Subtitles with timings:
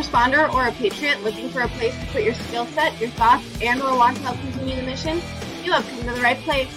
[0.00, 3.44] responder or a patriot looking for a place to put your skill set, your thoughts,
[3.60, 5.20] and or want to help continue the mission?
[5.62, 6.72] You have come to the right place.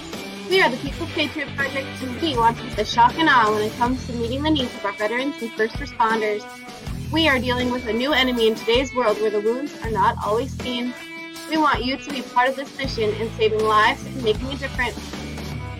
[0.49, 3.49] We are the People's Patriot Project, and we want to put the shock and awe
[3.49, 6.43] when it comes to meeting the needs of our veterans and first responders.
[7.13, 10.17] We are dealing with a new enemy in today's world where the wounds are not
[10.25, 10.93] always seen.
[11.49, 14.57] We want you to be part of this mission in saving lives and making a
[14.57, 14.99] difference.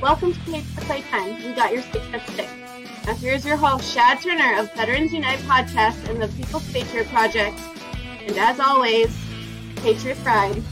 [0.02, 1.44] Welcome to for Playtime.
[1.46, 2.73] We got your Six at Six.
[3.06, 7.60] Now here's your host, Shad Turner of Veterans Unite Podcast and the People's Patriot Project.
[8.22, 9.14] And as always,
[9.76, 10.64] Patriot Pride.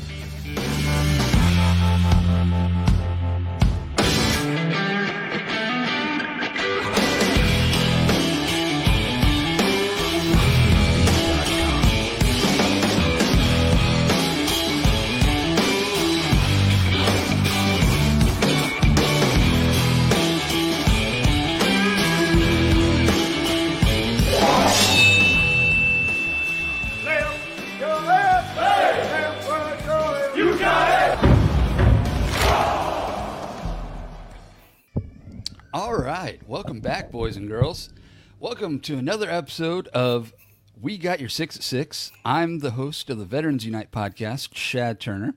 [37.22, 37.92] Boys and girls.
[38.40, 40.34] Welcome to another episode of
[40.82, 42.12] We Got Your Six at Six.
[42.26, 45.36] I'm the host of the Veterans Unite podcast, Shad Turner,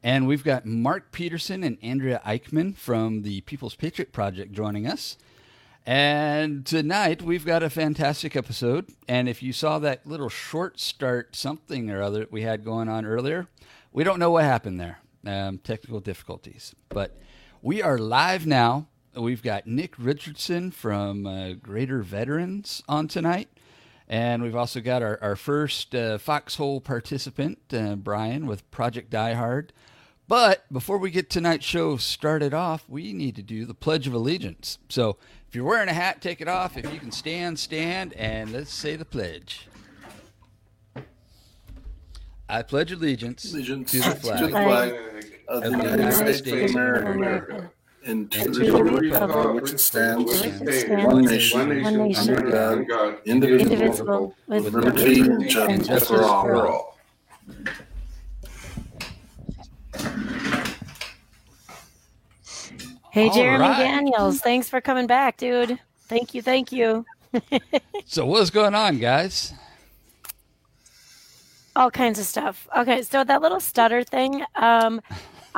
[0.00, 5.18] and we've got Mark Peterson and Andrea Eichmann from the People's Patriot Project joining us.
[5.84, 8.88] And tonight we've got a fantastic episode.
[9.08, 13.04] And if you saw that little short start, something or other we had going on
[13.04, 13.48] earlier,
[13.92, 15.00] we don't know what happened there.
[15.26, 17.18] Um, technical difficulties, but
[17.60, 18.86] we are live now
[19.18, 23.48] We've got Nick Richardson from uh, Greater Veterans on tonight.
[24.06, 29.34] And we've also got our, our first uh, Foxhole participant, uh, Brian, with Project Die
[29.34, 29.72] Hard.
[30.28, 34.14] But before we get tonight's show started off, we need to do the Pledge of
[34.14, 34.78] Allegiance.
[34.88, 35.16] So
[35.48, 36.76] if you're wearing a hat, take it off.
[36.76, 39.68] If you can stand, stand, and let's say the pledge.
[42.48, 44.94] I pledge allegiance, allegiance to the flag, to the flag
[45.48, 47.70] of the United States of America
[48.08, 50.42] and to the republic for which it stands,
[51.04, 56.98] one nation, under God, indivisible, with liberty and justice for all.
[63.10, 63.78] Hey, Jeremy right.
[63.78, 65.78] Daniels, thanks for coming back, dude.
[66.08, 67.04] Thank you, thank you.
[68.06, 69.52] So what's going on, guys?
[71.76, 72.66] All kinds of stuff.
[72.74, 75.02] Okay, so that little stutter thing, um,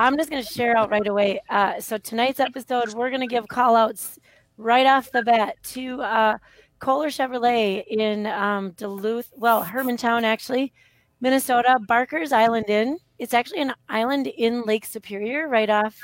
[0.01, 1.41] I'm just going to share out right away.
[1.47, 4.17] Uh, so tonight's episode, we're going to give call outs
[4.57, 6.37] right off the bat to uh,
[6.79, 10.73] Kolar Chevrolet in um, Duluth, well, Hermantown, actually,
[11.19, 12.97] Minnesota, Barker's Island Inn.
[13.19, 15.95] It's actually an island in Lake Superior, right off.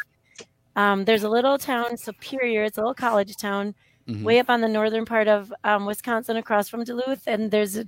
[0.76, 2.66] Um, there's a little town, Superior.
[2.66, 3.74] It's a little college town,
[4.08, 4.22] Mhm.
[4.22, 7.24] way up on the northern part of um, Wisconsin, across from Duluth.
[7.26, 7.86] And there's a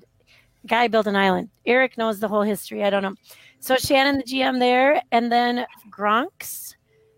[0.65, 1.49] guy built an island.
[1.67, 2.83] Eric knows the whole history.
[2.83, 3.15] I don't know.
[3.59, 6.75] So Shannon, the GM there, and then Gronks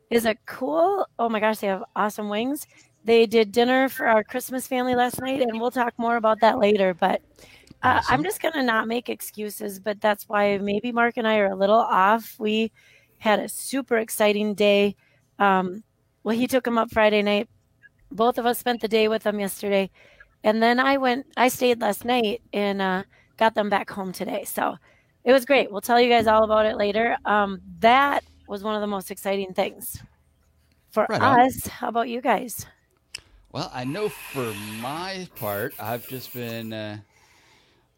[0.09, 1.07] is a cool.
[1.19, 2.67] Oh my gosh, they have awesome wings.
[3.03, 6.59] They did dinner for our Christmas family last night, and we'll talk more about that
[6.59, 6.93] later.
[6.93, 7.21] But
[7.83, 8.13] uh, Awesome.
[8.13, 11.55] I'm just gonna not make excuses, but that's why maybe Mark and I are a
[11.55, 12.35] little off.
[12.39, 12.71] We
[13.17, 14.95] had a super exciting day.
[15.39, 15.83] Um,
[16.23, 17.49] well, he took him up Friday night.
[18.11, 19.89] Both of us spent the day with them yesterday,
[20.43, 21.27] and then I went.
[21.37, 23.03] I stayed last night and uh,
[23.37, 24.43] got them back home today.
[24.43, 24.75] So
[25.23, 25.71] it was great.
[25.71, 27.17] We'll tell you guys all about it later.
[27.25, 30.01] Um, that was one of the most exciting things
[30.91, 31.39] for Right on.
[31.41, 31.67] us.
[31.67, 32.65] How about you guys?
[33.51, 36.97] Well, I know for my part, I've just been uh,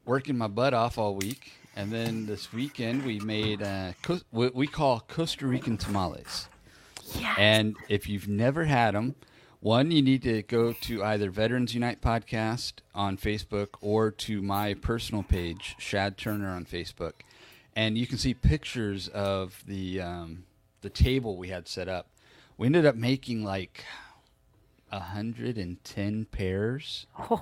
[0.05, 4.55] working my butt off all week, and then this weekend we made uh, co- what
[4.55, 6.47] we call Costa Rican tamales.
[7.19, 7.35] Yeah.
[7.37, 9.15] And if you've never had them,
[9.63, 14.73] one, you need to go to either Veterans Unite podcast on Facebook or to my
[14.73, 17.13] personal page, Shad Turner on Facebook,
[17.73, 20.43] and you can see pictures of the um,
[20.81, 22.09] the table we had set up.
[22.57, 23.85] We ended up making like
[24.89, 27.07] 110 pairs.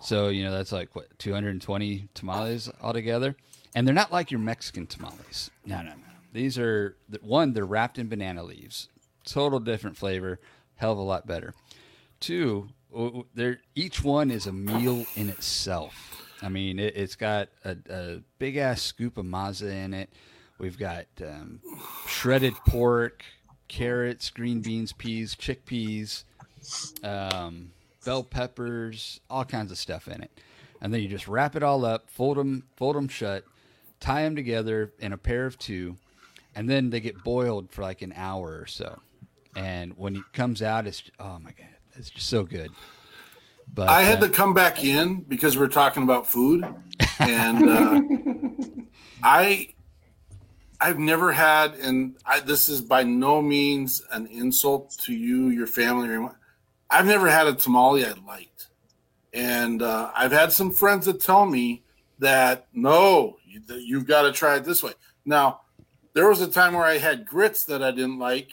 [0.00, 3.36] So, you know, that's like what 220 tamales altogether.
[3.74, 5.50] And they're not like your Mexican tamales.
[5.64, 6.12] No, no, no.
[6.34, 8.90] These are one, they're wrapped in banana leaves.
[9.24, 10.40] Total different flavor,
[10.76, 11.54] hell of a lot better.
[12.20, 13.24] Two, w-
[13.74, 16.22] each one is a meal in itself.
[16.42, 20.10] I mean, it, it's got a, a big ass scoop of masa in it.
[20.58, 21.60] We've got um,
[22.06, 23.24] shredded pork,
[23.68, 26.24] carrots, green beans, peas, chickpeas,
[27.02, 27.72] um,
[28.04, 30.30] bell peppers, all kinds of stuff in it.
[30.80, 33.44] And then you just wrap it all up, fold them, fold them shut,
[34.00, 35.96] tie them together in a pair of two,
[36.54, 39.00] and then they get boiled for like an hour or so.
[39.56, 42.70] And when it comes out, it's oh my god, it's just so good.
[43.72, 46.64] But I had uh, to come back in because we are talking about food.
[47.18, 48.00] and uh,
[49.22, 49.74] I
[50.80, 55.66] I've never had, and I, this is by no means an insult to you, your
[55.66, 56.34] family, or anyone.
[56.90, 58.68] I've never had a tamale I liked,
[59.32, 61.84] and uh, I've had some friends that tell me
[62.18, 64.92] that no, you, you've got to try it this way.
[65.24, 65.62] Now,
[66.12, 68.52] there was a time where I had grits that I didn't like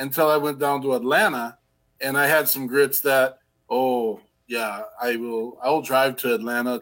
[0.00, 1.56] until I went down to Atlanta,
[2.00, 3.38] and I had some grits that
[3.68, 4.20] oh
[4.50, 5.58] yeah, I will.
[5.62, 6.80] I will drive to Atlanta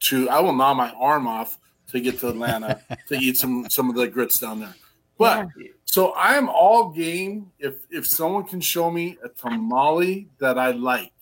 [0.00, 0.28] to.
[0.28, 1.58] I will gnaw my arm off
[1.88, 4.74] to get to Atlanta to eat some some of the grits down there.
[5.18, 5.68] But yeah.
[5.84, 10.70] so I am all game if if someone can show me a tamale that I
[10.70, 11.12] like.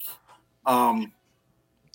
[0.67, 1.13] Um,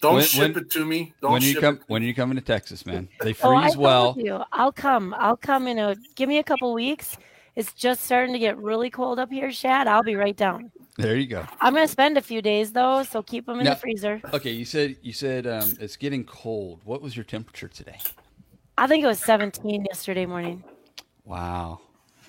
[0.01, 1.13] don't when, ship when, it to me.
[1.22, 3.07] Don't when you come when are you coming to Texas, man?
[3.22, 4.16] They freeze oh, well.
[4.18, 4.44] You.
[4.51, 5.16] I'll come.
[5.19, 7.16] I'll come in a give me a couple weeks.
[7.56, 9.88] It's just starting to get really cold up here, Shad.
[9.88, 10.72] I'll be right down.
[10.98, 11.46] There you go.
[11.62, 14.22] I'm gonna spend a few days though, so keep them in now, the freezer.
[14.34, 16.82] Okay, you said you said um, it's getting cold.
[16.84, 17.98] What was your temperature today?
[18.78, 20.64] I think it was 17 yesterday morning.
[21.26, 21.80] Wow.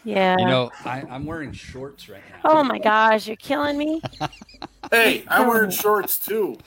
[0.05, 0.37] Yeah.
[0.39, 2.51] You know, I, am wearing shorts right now.
[2.51, 4.03] Oh my gosh, you're killing me.
[4.91, 6.59] hey, I'm wearing shorts too.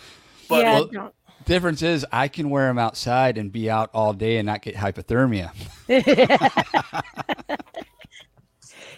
[0.49, 1.13] But yeah, well,
[1.45, 4.75] difference is I can wear them outside and be out all day and not get
[4.75, 5.51] hypothermia.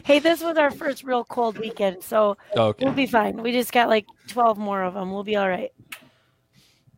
[0.04, 2.86] hey, this was our first real cold weekend, so okay.
[2.86, 3.42] we'll be fine.
[3.42, 5.12] We just got like 12 more of them.
[5.12, 5.72] We'll be all right.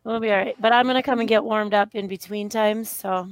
[0.04, 0.56] We'll be all right.
[0.60, 3.28] But I'm going to come and get warmed up in between times, so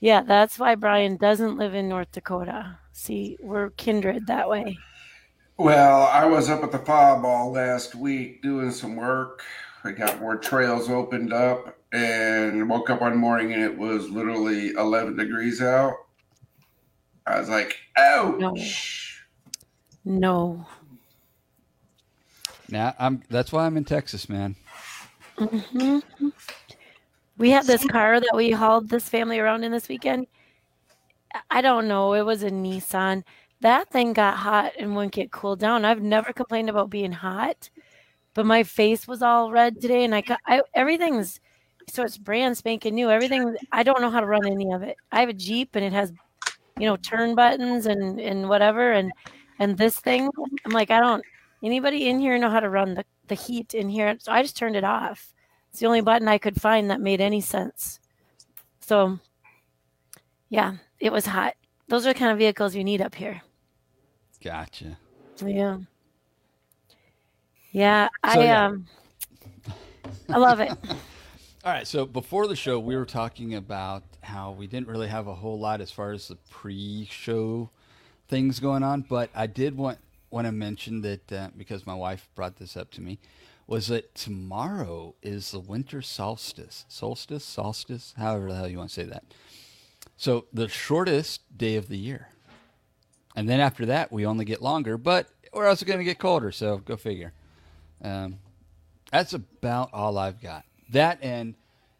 [0.00, 2.78] yeah, that's why Brian doesn't live in North Dakota.
[2.92, 4.78] See, we're kindred that way.
[5.58, 9.42] Well, I was up at the Ball last week doing some work.
[9.84, 14.70] I got more trails opened up and woke up one morning and it was literally
[14.70, 15.94] 11 degrees out.
[17.26, 18.36] I was like, oh.
[18.38, 18.56] No.
[20.04, 20.66] no.
[22.70, 23.22] Now I'm.
[23.28, 24.54] That's why I'm in Texas, man.
[25.36, 26.28] Mm-hmm.
[27.36, 30.26] We had this car that we hauled this family around in this weekend.
[31.50, 32.12] I don't know.
[32.12, 33.24] It was a Nissan.
[33.60, 35.84] That thing got hot and wouldn't get cooled down.
[35.84, 37.70] I've never complained about being hot,
[38.34, 41.40] but my face was all red today, and I, got, I everything's
[41.88, 43.10] so it's brand spanking new.
[43.10, 44.96] Everything I don't know how to run any of it.
[45.10, 46.12] I have a Jeep and it has,
[46.78, 49.12] you know, turn buttons and and whatever, and
[49.58, 50.28] and this thing.
[50.64, 51.24] I'm like, I don't.
[51.62, 54.16] Anybody in here know how to run the the heat in here?
[54.18, 55.32] So I just turned it off
[55.70, 58.00] it's the only button I could find that made any sense.
[58.80, 59.18] So,
[60.48, 61.54] yeah, it was hot.
[61.88, 63.42] Those are the kind of vehicles you need up here.
[64.42, 64.98] Gotcha.
[65.44, 65.78] Yeah.
[67.72, 68.66] Yeah, so, I yeah.
[68.66, 68.86] um
[70.28, 70.72] I love it.
[71.62, 75.26] All right, so before the show, we were talking about how we didn't really have
[75.26, 77.68] a whole lot as far as the pre-show
[78.28, 79.98] things going on, but I did want
[80.30, 83.18] want to mention that uh, because my wife brought this up to me
[83.66, 86.86] was that tomorrow is the winter solstice.
[86.88, 89.24] Solstice, solstice, however the hell you want to say that.
[90.16, 92.28] So the shortest day of the year.
[93.36, 96.52] And then after that, we only get longer, but we're also going to get colder.
[96.52, 97.34] So go figure.
[98.02, 98.38] Um,
[99.12, 100.64] that's about all I've got.
[100.90, 101.54] That and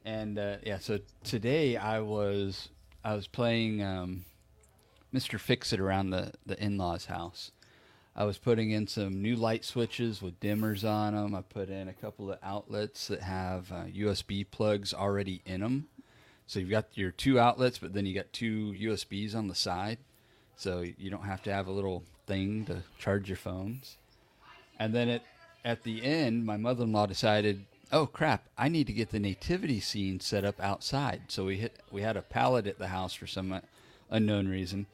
[0.04, 0.78] and uh, yeah.
[0.78, 2.70] So today I was
[3.04, 4.24] I was playing um,
[5.14, 5.38] Mr.
[5.38, 7.52] Fix It around the the in laws' house,
[8.16, 11.34] I was putting in some new light switches with dimmers on them.
[11.34, 15.88] I put in a couple of outlets that have uh, USB plugs already in them.
[16.46, 19.98] So you've got your two outlets, but then you got two USBs on the side.
[20.56, 23.96] So you don't have to have a little thing to charge your phones.
[24.78, 25.22] And then at,
[25.64, 29.20] at the end, my mother in law decided, oh crap, I need to get the
[29.20, 31.22] nativity scene set up outside.
[31.28, 33.60] So we hit we had a pallet at the house for some
[34.10, 34.86] unknown reason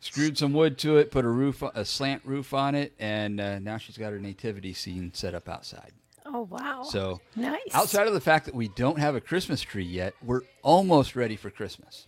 [0.00, 3.58] screwed some wood to it, put a roof, a slant roof on it, and uh,
[3.58, 5.92] now she's got her nativity scene set up outside.
[6.26, 6.82] Oh wow!
[6.82, 7.60] So nice.
[7.72, 11.36] Outside of the fact that we don't have a Christmas tree yet, we're almost ready
[11.36, 12.06] for Christmas.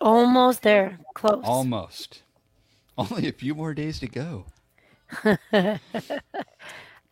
[0.00, 1.42] Almost there, close.
[1.44, 2.22] Almost.
[2.98, 4.46] Only a few more days to go.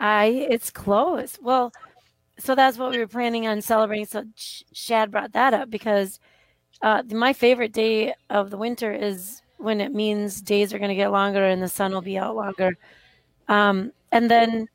[0.02, 1.38] I it's close.
[1.40, 1.73] Well,
[2.38, 4.06] so that's what we were planning on celebrating.
[4.06, 6.18] So Shad brought that up because
[6.82, 10.97] uh, my favorite day of the winter is when it means days are going to
[10.97, 12.76] get longer and the sun will be out longer.
[13.47, 14.66] Um, and then,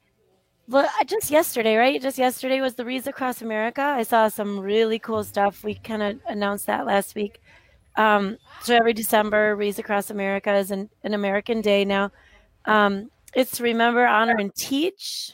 [0.69, 2.01] well, just yesterday, right?
[2.01, 3.81] Just yesterday was the Wreaths Across America.
[3.81, 5.61] I saw some really cool stuff.
[5.61, 7.41] We kind of announced that last week.
[7.97, 12.11] Um, so every December, Wreaths Across America is an, an American day now.
[12.63, 15.33] Um, it's remember, honor, and teach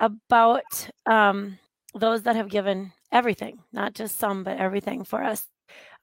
[0.00, 1.58] about um,
[1.94, 5.46] those that have given everything, not just some, but everything for us.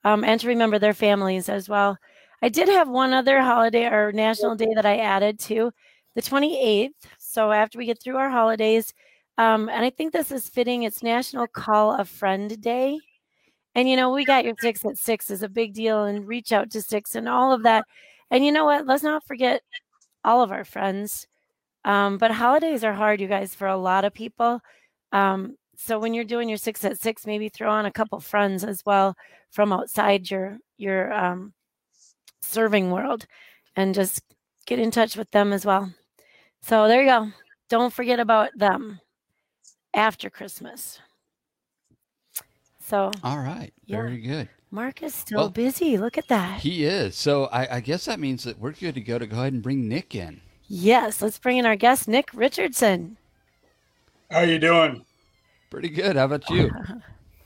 [0.04, 1.98] Um, and to remember their families as well.
[2.42, 5.72] I did have one other holiday or national day that I added to
[6.14, 6.92] the 28th.
[7.18, 8.94] So after we get through our holidays,
[9.38, 10.84] Um, and I think this is fitting.
[10.84, 13.00] It's National Call a Friend Day.
[13.74, 16.52] And you know, we got your six at six is a big deal and reach
[16.52, 17.84] out to six and all of that.
[18.30, 18.86] And you know what?
[18.86, 19.62] Let's not forget
[20.26, 21.26] all of our friends.
[21.84, 24.60] Um, but holidays are hard, you guys, for a lot of people.
[25.12, 28.64] Um, so when you're doing your six at six, maybe throw on a couple friends
[28.64, 29.14] as well
[29.50, 31.54] from outside your your um,
[32.42, 33.26] serving world,
[33.76, 34.22] and just
[34.66, 35.92] get in touch with them as well.
[36.60, 37.28] So there you go.
[37.70, 39.00] Don't forget about them
[39.94, 40.98] after Christmas.
[42.80, 43.72] So All right.
[43.84, 44.02] Yeah.
[44.02, 44.48] Very good.
[44.76, 45.96] Mark is still Well, busy.
[45.96, 46.60] Look at that.
[46.60, 47.16] He is.
[47.16, 49.62] So I, I guess that means that we're good to go to go ahead and
[49.62, 50.42] bring Nick in.
[50.68, 53.16] Yes, let's bring in our guest, Nick Richardson.
[54.30, 55.06] How you doing?
[55.70, 56.16] Pretty good.
[56.16, 56.70] How about you?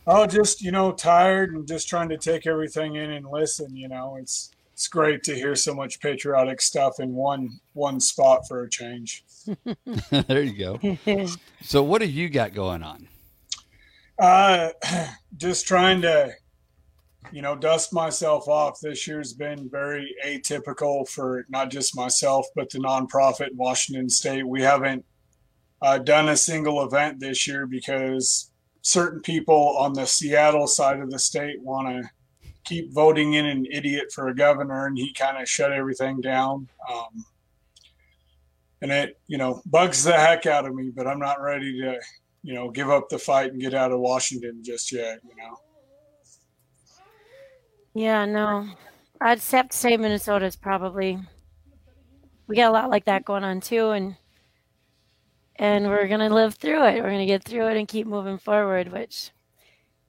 [0.06, 3.76] Oh, just you know, tired and just trying to take everything in and listen.
[3.76, 8.48] You know, it's it's great to hear so much patriotic stuff in one one spot
[8.48, 9.22] for a change.
[10.10, 11.26] there you go.
[11.62, 13.06] So what have you got going on?
[14.18, 14.70] Uh,
[15.36, 16.32] just trying to,
[17.32, 18.80] you know, dust myself off.
[18.80, 24.46] This year's been very atypical for not just myself, but the nonprofit in Washington State.
[24.46, 25.04] We haven't
[25.82, 28.50] uh, done a single event this year because
[28.82, 32.10] certain people on the Seattle side of the state want to
[32.64, 36.68] keep voting in an idiot for a governor, and he kind of shut everything down.
[36.92, 37.24] Um,
[38.82, 42.00] and it, you know, bugs the heck out of me, but I'm not ready to
[42.42, 45.58] you know, give up the fight and get out of Washington just yet, you know.
[47.94, 48.68] Yeah, no.
[49.20, 51.18] I'd have to say Minnesota's probably
[52.46, 54.16] we got a lot like that going on too and
[55.56, 57.02] and we're gonna live through it.
[57.02, 59.30] We're gonna get through it and keep moving forward, which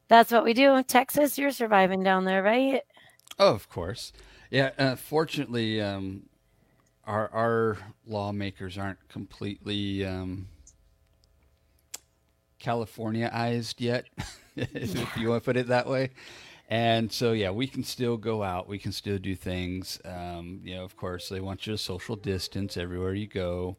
[0.08, 0.82] that's what we do.
[0.84, 2.82] Texas, you're surviving down there, right?
[3.38, 4.14] Oh, of course.
[4.50, 4.72] Yeah.
[4.78, 6.24] Uh, fortunately, um,
[7.06, 10.48] our our lawmakers aren't completely um,
[12.62, 14.06] Californiaized yet,
[14.56, 16.12] if you want to put it that way.
[16.72, 18.70] And so, yeah, we can still go out.
[18.70, 20.00] We can still do things.
[20.06, 23.76] Um, you know, of course, they want you to social distance everywhere you go.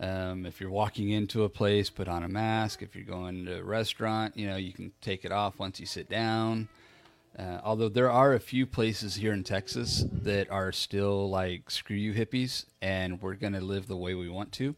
[0.00, 2.80] Um, if you're walking into a place, put on a mask.
[2.80, 5.84] If you're going to a restaurant, you know, you can take it off once you
[5.84, 6.68] sit down.
[7.38, 11.96] Uh, although there are a few places here in Texas that are still like screw
[11.96, 14.74] you hippies, and we're gonna live the way we want to.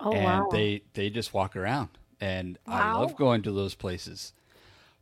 [0.00, 0.48] Oh and wow.
[0.50, 1.88] they they just walk around,
[2.20, 4.32] and I love going to those places.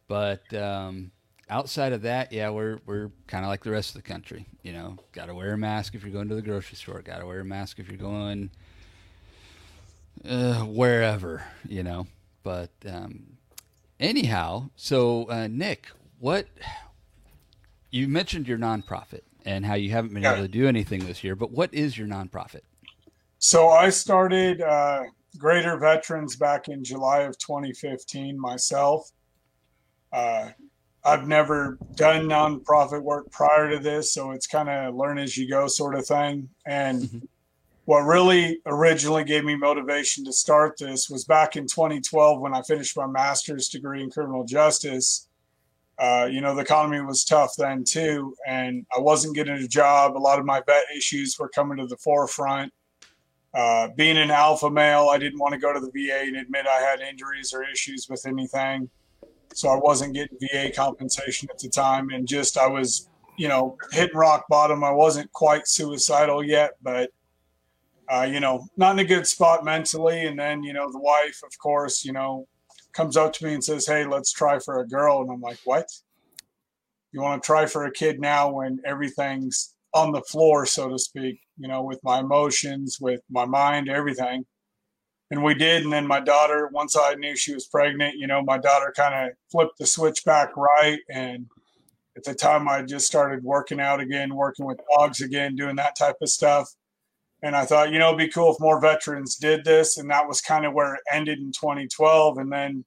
[0.06, 1.10] But um,
[1.48, 4.46] outside of that, yeah, we're we're kind of like the rest of the country.
[4.62, 7.02] You know, got to wear a mask if you're going to the grocery store.
[7.02, 8.50] Got to wear a mask if you're going
[10.28, 11.44] uh, wherever.
[11.68, 12.06] You know,
[12.42, 13.36] but um,
[14.00, 16.46] anyhow, so uh, Nick, what
[17.90, 20.32] you mentioned your nonprofit and how you haven't been Yeah.
[20.34, 22.62] able to do anything this year, but what is your nonprofit?
[23.38, 25.02] So I started uh,
[25.38, 29.10] Greater Veterans back in July of 2015 myself.
[30.12, 30.50] Uh,
[31.04, 35.48] I've never done nonprofit work prior to this, so it's kind of learn as you
[35.48, 36.48] go sort of thing.
[36.64, 37.28] And Mhm.
[37.84, 42.62] what really originally gave me motivation to start this was back in 2012 when I
[42.62, 45.28] finished my master's degree in criminal justice.
[45.98, 50.16] Uh, you know, the economy was tough then too, and I wasn't getting a job.
[50.16, 52.72] A lot of my vet issues were coming to the forefront.
[53.52, 56.66] Uh, being an alpha male, I didn't want to go to the VA and admit
[56.66, 58.90] I had injuries or issues with anything.
[59.54, 62.10] So I wasn't getting VA compensation at the time.
[62.10, 63.08] And just, I was,
[63.38, 64.84] you know, hitting rock bottom.
[64.84, 67.10] I wasn't quite suicidal yet, but,
[68.08, 70.26] uh, you know, not in a good spot mentally.
[70.26, 72.46] And then, you know, the wife, of course, you know,
[72.92, 75.20] comes up to me and says, Hey, let's try for a girl.
[75.22, 75.88] And I'm like, What?
[77.12, 80.98] You want to try for a kid now when everything's on the floor, so to
[80.98, 84.44] speak, you know, with my emotions, with my mind, everything.
[85.34, 85.82] And we did.
[85.82, 89.26] And then my daughter, once I knew she was pregnant, you know, my daughter kind
[89.26, 91.00] of flipped the switch back right.
[91.10, 91.46] And
[92.16, 95.96] at the time, I just started working out again, working with dogs again, doing that
[95.96, 96.72] type of stuff.
[97.42, 99.98] And I thought, you know, it'd be cool if more veterans did this.
[99.98, 102.38] And that was kind of where it ended in 2012.
[102.38, 102.84] And then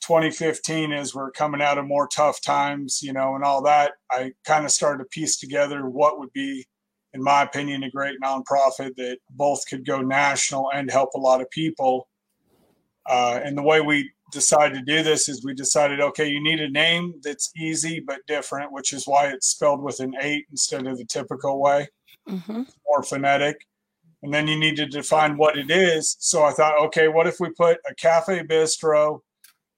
[0.00, 4.32] 2015, as we're coming out of more tough times, you know, and all that, I
[4.44, 6.66] kind of started to piece together what would be,
[7.16, 11.40] in my opinion, a great nonprofit that both could go national and help a lot
[11.40, 12.08] of people.
[13.08, 16.60] Uh, and the way we decided to do this is we decided, okay, you need
[16.60, 20.86] a name that's easy but different, which is why it's spelled with an eight instead
[20.86, 21.88] of the typical way
[22.28, 23.56] hmm more phonetic.
[24.22, 26.16] And then you need to define what it is.
[26.20, 29.20] So I thought, okay, what if we put a cafe bistro,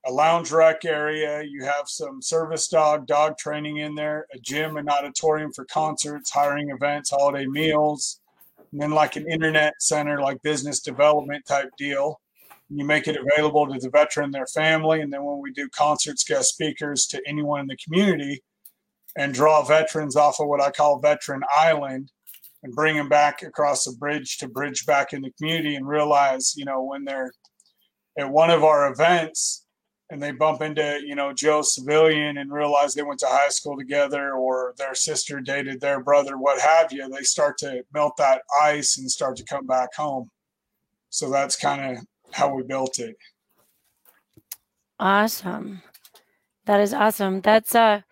[0.08, 4.78] a lounge rec area, you have some service dog, dog training in there, a gym,
[4.78, 8.20] an auditorium for concerts, hiring events, holiday meals,
[8.72, 12.20] and then like an internet center, like business development type deal.
[12.70, 16.24] You make it available to the veteran, their family, and then when we do concerts,
[16.24, 18.42] guest speakers to anyone in the community,
[19.16, 22.12] and draw veterans off of what I call Veteran Island,
[22.62, 26.54] and bring them back across the bridge to bridge back in the community, and realize,
[26.56, 27.32] you know, when they're
[28.18, 29.66] at one of our events
[30.10, 33.76] and they bump into you know Joe Civilian and realize they went to high school
[33.76, 38.42] together or their sister dated their brother, what have you, they start to melt that
[38.62, 40.30] ice and start to come back home.
[41.10, 43.16] So that's kind of how we built it.
[44.98, 45.82] Awesome.
[46.66, 47.40] That is awesome.
[47.40, 48.02] That's uh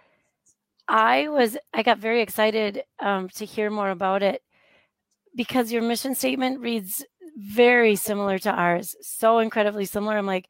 [0.89, 4.43] I was I got very excited um to hear more about it
[5.35, 7.05] because your mission statement reads
[7.37, 8.97] very similar to ours.
[9.03, 10.17] So incredibly similar.
[10.17, 10.49] I'm like,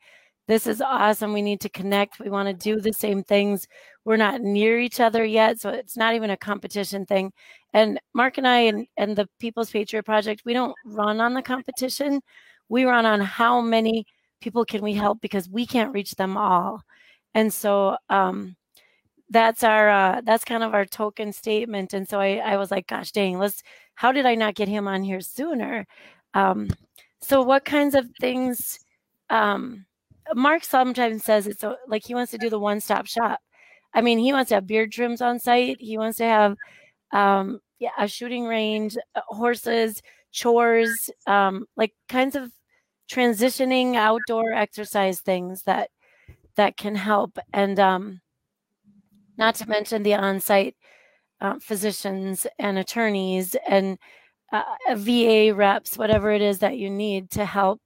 [0.49, 1.33] this is awesome.
[1.33, 2.21] We need to connect.
[2.21, 3.67] We want to do the same things.
[4.05, 7.33] We're not near each other yet, so it's not even a competition thing.
[7.73, 11.43] And Mark and I and, and the People's Patriot Project, we don't run on the
[11.43, 12.21] competition.
[12.69, 14.07] We run on how many
[14.41, 16.83] people can we help because we can't reach them all.
[17.35, 18.57] And so um,
[19.31, 21.93] that's our uh, that's kind of our token statement.
[21.93, 23.63] And so I, I was like, gosh dang, let's
[23.95, 25.87] how did I not get him on here sooner?
[26.35, 26.69] Um,
[27.21, 28.79] so what kinds of things
[29.31, 29.86] um,
[30.35, 33.41] Mark sometimes says it's a, like he wants to do the one stop shop.
[33.95, 35.79] I mean, he wants to have beard trims on site.
[35.81, 36.57] He wants to have
[37.13, 40.03] um, yeah, a shooting range, uh, horses,
[40.33, 42.51] chores, um, like kinds of
[43.11, 45.91] transitioning outdoor exercise things that
[46.57, 47.39] that can help.
[47.53, 48.21] And um,
[49.39, 50.77] not to mention the on site
[51.41, 53.99] uh, physicians and attorneys and
[54.53, 54.63] uh,
[54.95, 57.81] VA reps, whatever it is that you need to help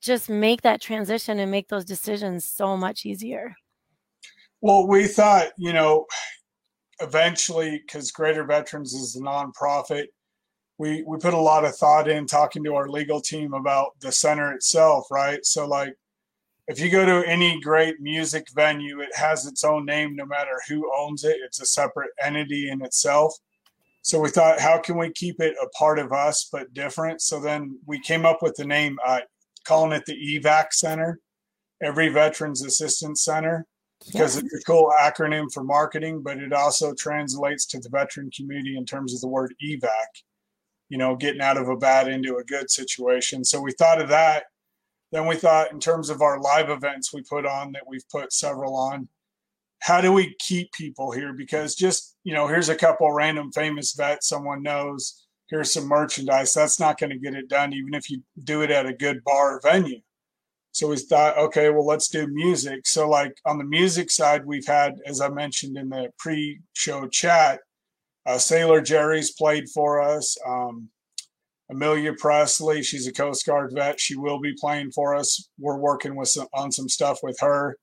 [0.00, 3.56] just make that transition and make those decisions so much easier?
[4.60, 6.06] Well, we thought, you know,
[7.00, 10.06] eventually, because Greater Veterans is a nonprofit,
[10.78, 14.12] we we put a lot of thought in talking to our legal team about the
[14.12, 15.44] center itself, right?
[15.44, 15.94] So, like,
[16.68, 20.60] if you go to any great music venue, it has its own name, no matter
[20.68, 21.38] who owns it.
[21.44, 23.34] It's a separate entity in itself.
[24.02, 27.20] So we thought, how can we keep it a part of us but different?
[27.20, 29.20] So then we came up with the name uh,
[29.68, 31.20] calling it the EVAC Center,
[31.82, 33.66] every Veterans Assistance Center,
[34.06, 34.44] because yes.
[34.44, 38.86] it's a cool acronym for marketing, but it also translates to the veteran community in
[38.86, 40.06] terms of the word EVAC,
[40.88, 43.44] you know, getting out of a bad into a good situation.
[43.44, 44.44] So we thought of that.
[45.12, 48.32] Then we thought, in terms of our live events we put on, that we've put
[48.32, 49.08] several on,
[49.80, 51.32] how do we keep people here?
[51.32, 56.52] Because just, you know, here's a couple random famous vets someone knows here's some merchandise.
[56.52, 59.22] That's not going to get it done, even if you do it at a good
[59.24, 60.00] bar venue.
[60.72, 62.86] So we thought, okay, well, let's do music.
[62.86, 67.08] So, like on the music side, we've had, as I mentioned in the pre show
[67.08, 67.60] chat,
[68.26, 70.36] uh, Sailor Jerry's played for us.
[70.46, 70.90] Um,
[71.70, 74.00] Amelia Presley, she's a Coast Guard vet.
[74.00, 75.48] She will be playing for us.
[75.58, 77.76] We're working with some, on some stuff with her.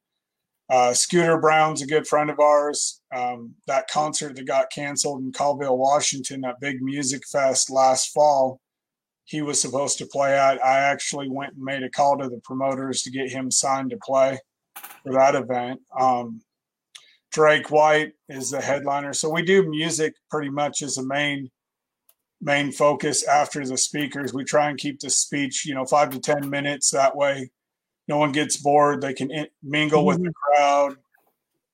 [0.69, 3.01] Uh, Scooter Brown's a good friend of ours.
[3.15, 8.59] Um, that concert that got canceled in Colville, Washington, that big music fest last fall,
[9.25, 10.63] he was supposed to play at.
[10.63, 13.97] I actually went and made a call to the promoters to get him signed to
[13.97, 14.39] play
[15.03, 15.81] for that event.
[15.99, 16.41] Um,
[17.31, 19.13] Drake White is the headliner.
[19.13, 21.51] So we do music pretty much as a main
[22.41, 24.33] main focus after the speakers.
[24.33, 26.91] We try and keep the speech, you know, five to ten minutes.
[26.91, 27.49] That way
[28.07, 29.01] no one gets bored.
[29.01, 30.07] They can in, mingle mm-hmm.
[30.07, 30.55] with the mm-hmm.
[30.55, 30.97] crowd,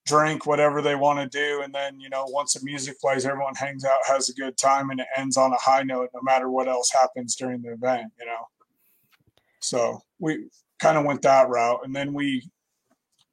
[0.06, 3.56] drink whatever they want to do, and then you know once the music plays, everyone
[3.56, 6.50] hangs out, has a good time, and it ends on a high note, no matter
[6.50, 8.12] what else happens during the event.
[8.20, 8.48] You know,
[9.60, 12.50] so we kind of went that route, and then we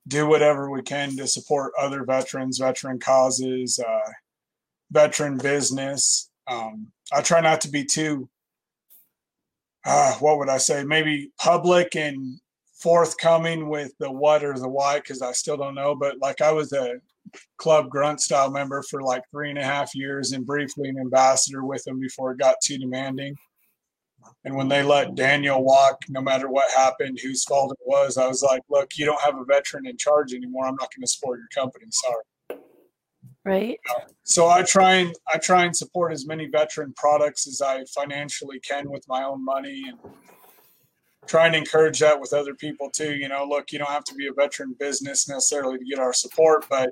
[0.06, 4.10] do whatever we can to support other veterans, veteran causes, uh,
[4.90, 6.30] veteran business.
[6.46, 8.28] Um, I try not to be too
[9.84, 10.84] uh, what would I say?
[10.84, 12.38] Maybe public and
[12.80, 15.94] forthcoming with the what or the why because I still don't know.
[15.94, 17.00] But like I was a
[17.58, 21.64] club grunt style member for like three and a half years and briefly an ambassador
[21.64, 23.36] with them before it got too demanding.
[24.44, 28.26] And when they let Daniel walk, no matter what happened, whose fault it was, I
[28.26, 30.66] was like, look, you don't have a veteran in charge anymore.
[30.66, 31.86] I'm not going to support your company.
[31.90, 32.60] Sorry.
[33.44, 33.78] Right.
[34.24, 38.60] So I try and I try and support as many veteran products as I financially
[38.60, 39.98] can with my own money and
[41.28, 43.14] trying to encourage that with other people too.
[43.14, 46.12] You know, look, you don't have to be a veteran business necessarily to get our
[46.12, 46.90] support, but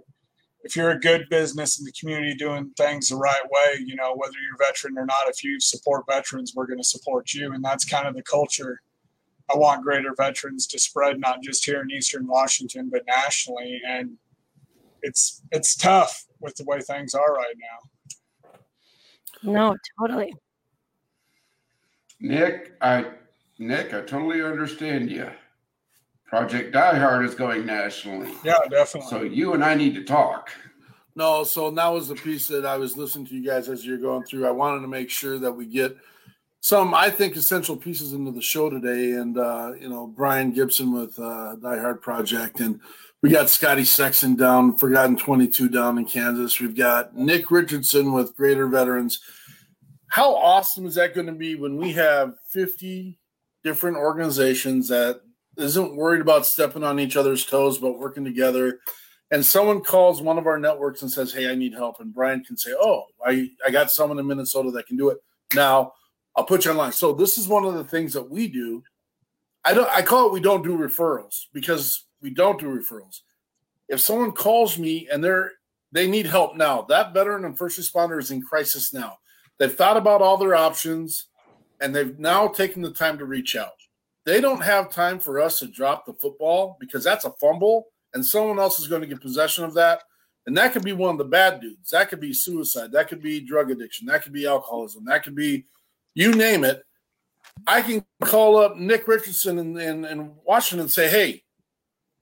[0.63, 4.15] if you're a good business in the community doing things the right way, you know,
[4.17, 7.53] whether you're a veteran or not, if you support veterans, we're going to support you.
[7.53, 8.83] And that's kind of the culture
[9.53, 13.81] I want greater veterans to spread, not just here in Eastern Washington, but nationally.
[13.87, 14.17] And
[15.03, 18.61] it's it's tough with the way things are right now.
[19.53, 20.35] No, totally.
[22.19, 23.05] Nick, I
[23.59, 25.31] Nick, I totally understand you.
[26.27, 28.33] Project Die Hard is going nationally.
[28.45, 29.09] Yeah, definitely.
[29.09, 30.51] So you and I need to talk.
[31.15, 33.97] No, so now was the piece that I was listening to you guys as you're
[33.97, 34.47] going through.
[34.47, 35.97] I wanted to make sure that we get
[36.61, 39.13] some, I think, essential pieces into the show today.
[39.13, 42.81] And uh, you know, Brian Gibson with uh, Die Hard Project, and
[43.23, 46.61] we got Scotty Sexton down, Forgotten 22 down in Kansas.
[46.61, 49.21] We've got Nick Richardson with Greater Veterans.
[50.09, 53.19] How awesome is that going to be when we have 50
[53.67, 55.21] different organizations that
[55.59, 58.79] isn't worried about stepping on each other's toes, but working together.
[59.33, 61.99] And someone calls one of our networks and says, Hey, I need help.
[61.99, 65.19] And Brian can say, Oh, I, I got someone in Minnesota that can do it.
[65.53, 65.95] Now
[66.37, 66.93] I'll put you online.
[66.93, 68.85] So this is one of the things that we do.
[69.65, 73.23] I don't I call it we don't do referrals because we don't do referrals.
[73.89, 75.51] If someone calls me and they're
[75.91, 79.17] they need help now, that veteran and first responder is in crisis now.
[79.59, 81.27] They've thought about all their options
[81.81, 83.73] and they've now taken the time to reach out.
[84.25, 88.25] They don't have time for us to drop the football because that's a fumble and
[88.25, 90.03] someone else is going to get possession of that.
[90.47, 91.91] And that could be one of the bad dudes.
[91.91, 92.93] That could be suicide.
[92.93, 94.07] That could be drug addiction.
[94.07, 95.05] That could be alcoholism.
[95.05, 95.67] That could be
[96.15, 96.83] you name it.
[97.67, 101.43] I can call up Nick Richardson in, in, in Washington and say, hey,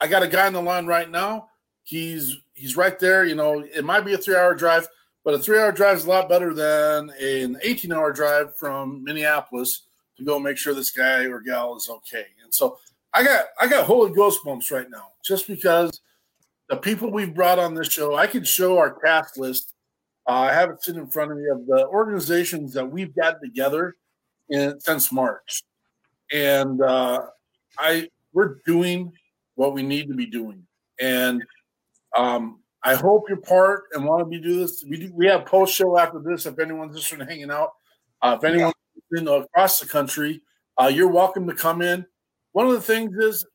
[0.00, 1.48] I got a guy on the line right now.
[1.82, 3.24] He's he's right there.
[3.24, 4.88] You know, it might be a three hour drive,
[5.24, 9.02] but a three hour drive is a lot better than an 18 hour drive from
[9.02, 9.82] Minneapolis
[10.16, 12.26] to go make sure this guy or gal is okay.
[12.42, 12.78] And so
[13.12, 16.00] I got I got holy ghost bumps right now just because
[16.68, 18.14] the people we've brought on this show.
[18.16, 19.74] I can show our cast list.
[20.26, 23.40] Uh, I have it sitting in front of me of the organizations that we've gotten
[23.40, 23.94] together
[24.48, 25.62] in, since March,
[26.32, 27.26] and uh,
[27.78, 29.12] I we're doing
[29.54, 30.66] what we need to be doing,
[30.98, 31.42] and
[32.16, 34.84] um, I hope you're part and want to be do this.
[34.86, 36.44] We do, we have post show after this.
[36.44, 37.70] If anyone's in hanging out,
[38.20, 38.72] uh, if anyone
[39.12, 40.42] in across the country,
[40.80, 42.04] uh, you're welcome to come in.
[42.52, 43.46] One of the things is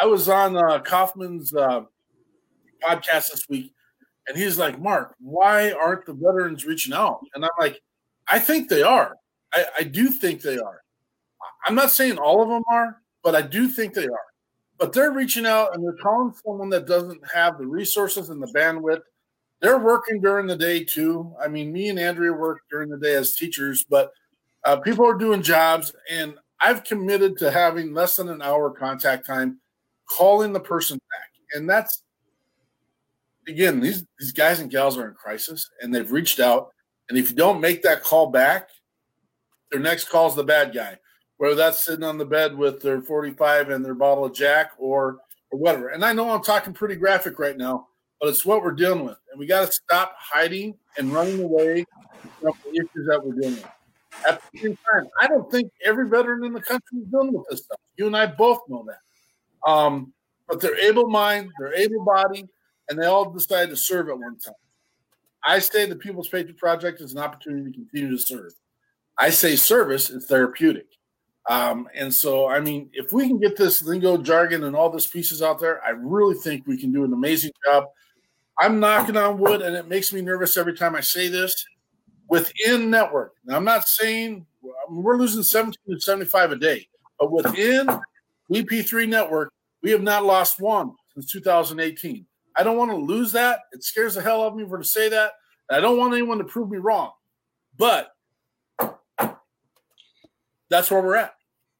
[0.00, 1.82] I was on uh, Kaufman's uh,
[2.82, 3.72] podcast this week,
[4.28, 7.80] and he's like, "Mark, why aren't the veterans reaching out?" And I'm like,
[8.28, 9.16] "I think they are.
[9.52, 10.82] I, I do think they are.
[11.66, 14.26] I'm not saying all of them are, but I do think they are.
[14.78, 18.52] But they're reaching out and they're calling someone that doesn't have the resources and the
[18.54, 19.02] bandwidth.
[19.60, 21.34] They're working during the day too.
[21.40, 24.12] I mean, me and Andrea work during the day as teachers, but
[24.64, 29.26] uh, people are doing jobs, and I've committed to having less than an hour contact
[29.26, 29.60] time,
[30.06, 32.02] calling the person back, and that's
[33.46, 36.70] again these these guys and gals are in crisis, and they've reached out,
[37.08, 38.70] and if you don't make that call back,
[39.70, 40.98] their next call is the bad guy,
[41.44, 45.18] whether that's sitting on the bed with their 45 and their bottle of Jack or
[45.50, 45.88] or whatever.
[45.90, 49.18] And I know I'm talking pretty graphic right now, but it's what we're dealing with,
[49.30, 51.84] and we got to stop hiding and running away
[52.40, 53.70] from the issues that we're dealing with.
[54.26, 57.44] At the same time, I don't think every veteran in the country is dealing with
[57.50, 57.78] this stuff.
[57.98, 59.70] You and I both know that.
[59.70, 60.14] Um,
[60.48, 62.46] but they're able mind, they're able body,
[62.88, 64.54] and they all decided to serve at one time.
[65.44, 68.54] I say the People's Patriot Project is an opportunity to continue to serve.
[69.18, 70.86] I say service is therapeutic.
[71.48, 75.06] Um, and so, I mean, if we can get this lingo, jargon, and all these
[75.06, 77.84] pieces out there, I really think we can do an amazing job.
[78.58, 81.66] I'm knocking on wood, and it makes me nervous every time I say this
[82.28, 83.34] within network.
[83.44, 84.46] Now, I'm not saying
[84.88, 87.88] we're losing 17 to 75 a day, but within
[88.50, 89.52] VP3 network,
[89.82, 92.24] we have not lost one since 2018.
[92.56, 93.60] I don't want to lose that.
[93.72, 95.32] It scares the hell out of me for to say that.
[95.70, 97.12] I don't want anyone to prove me wrong,
[97.76, 98.10] but
[100.68, 101.33] that's where we're at.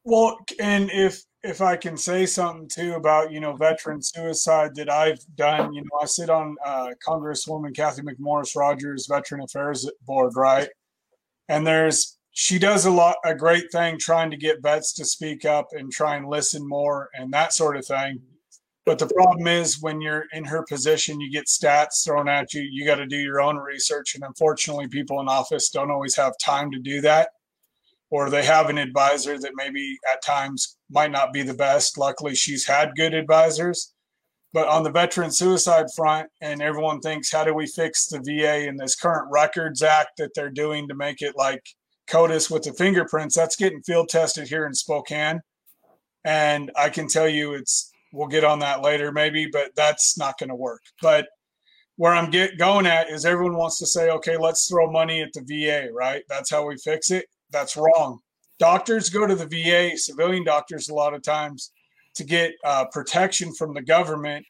[0.05, 4.91] Well, and if if I can say something too about you know veteran suicide that
[4.91, 10.35] I've done, you know, I sit on uh, Congresswoman Cathy McMorris Rodgers Veteran Affairs Board,
[10.37, 10.69] right?
[11.49, 15.45] And there's she does a lot a great thing trying to get vets to speak
[15.45, 18.21] up and try and listen more and that sort of thing.
[18.87, 22.61] But the problem is when you're in her position, you get stats thrown at you.
[22.63, 26.35] You got to do your own research, and unfortunately, people in office don't always have
[26.39, 27.31] time to do that
[28.15, 31.99] or they have an advisor that maybe at times might not be the best.
[31.99, 33.93] Luckily, she's had good advisors.
[34.53, 38.69] But on the veteran suicide front, and everyone thinks, how do we fix the VA
[38.69, 41.65] and this current Records Act that they're doing to make it like
[42.09, 43.35] CODIS with the fingerprints?
[43.35, 45.41] That's getting field tested here in Spokane.
[46.25, 50.39] And I can tell you it's, we'll get on that later maybe, but that's not
[50.39, 50.83] going to work.
[51.03, 51.27] But
[51.97, 55.33] where I'm get going at is everyone wants to say, okay, let's throw money at
[55.33, 56.23] the VA, right?
[56.29, 58.21] That's how we fix it that's wrong.
[58.61, 61.73] Doctors go to the VA, civilian doctors, a lot of times
[62.17, 64.47] to get uh, protection from the government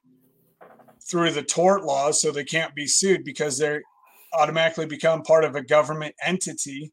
[1.08, 3.80] through the tort laws so they can't be sued because they
[4.34, 6.92] automatically become part of a government entity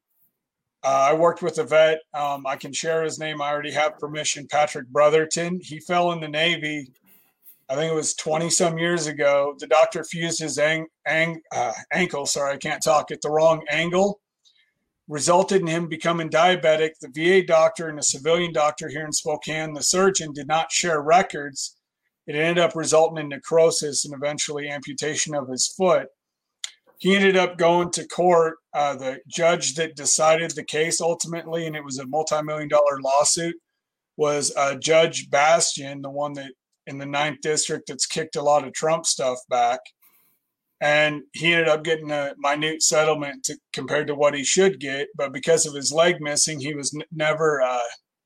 [0.84, 2.00] Uh, I worked with a vet.
[2.13, 3.41] Um, I can share his name.
[3.41, 4.47] I already have permission.
[4.50, 5.60] Patrick Brotherton.
[5.62, 6.91] He fell in the Navy.
[7.69, 9.56] I think it was 20 some years ago.
[9.60, 13.63] The doctor fused his ang- ang- uh, ankle, sorry, I can't talk, at the wrong
[13.69, 14.19] angle,
[15.12, 16.91] resulted in him becoming diabetic.
[17.00, 21.02] The VA doctor and a civilian doctor here in Spokane, the surgeon, did not share
[21.02, 21.78] records.
[22.26, 26.08] It ended up resulting in necrosis and eventually amputation of his foot
[27.02, 28.58] he ended up going to court.
[28.76, 33.56] Uh, the judge that decided the case ultimately, and it was a multi-million dollar lawsuit,
[34.17, 36.52] was uh, Judge Bastian, the one that
[36.86, 39.80] in the ninth district that's kicked a lot of Trump stuff back.
[40.82, 45.10] And he ended up getting a minute settlement to, compared to what he should get.
[45.15, 47.80] But because of his leg missing, he was n- never, uh,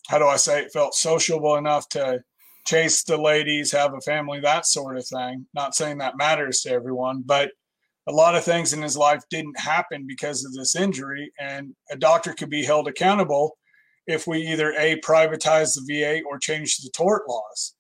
[0.07, 2.21] how do I say it, felt sociable enough to
[2.65, 5.45] chase the ladies, have a family, that sort of thing.
[5.53, 7.51] Not saying that matters to everyone, but–
[8.07, 11.97] a lot of things in his life didn't happen because of this injury, and a
[11.97, 13.57] doctor could be held accountable
[14.05, 17.75] if we either a privatize the VA or change the tort laws.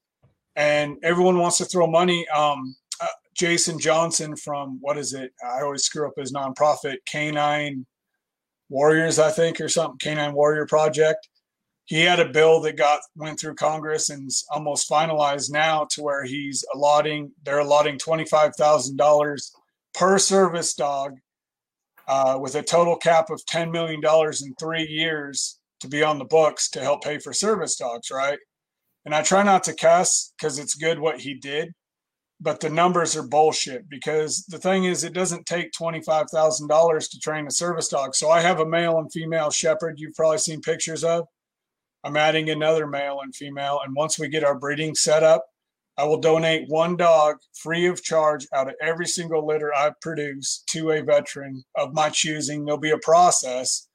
[0.55, 2.27] And everyone wants to throw money.
[2.29, 2.75] Um,
[3.35, 5.31] Jason Johnson from what is it?
[5.45, 7.85] I always screw up his nonprofit, Canine
[8.69, 9.97] Warriors, I think, or something.
[10.01, 11.27] Canine Warrior Project.
[11.85, 16.23] He had a bill that got went through Congress and almost finalized now, to where
[16.23, 19.51] he's allotting they're allotting twenty five thousand dollars
[19.93, 21.15] per service dog
[22.07, 26.25] uh, with a total cap of $10 million in three years to be on the
[26.25, 28.39] books to help pay for service dogs, right?
[29.05, 31.73] And I try not to cuss because it's good what he did,
[32.45, 37.47] but the numbers are bullshit because the thing is, it doesn't take $25,000 to train
[37.47, 38.13] a service dog.
[38.13, 41.25] So I have a male and female shepherd you've probably seen pictures of.
[42.03, 43.79] I'm adding another male and female.
[43.83, 45.43] And once we get our breeding set up,
[45.97, 50.63] I will donate one dog free of charge out of every single litter I produce
[50.69, 52.63] to a veteran of my choosing.
[52.63, 53.87] There'll be a process,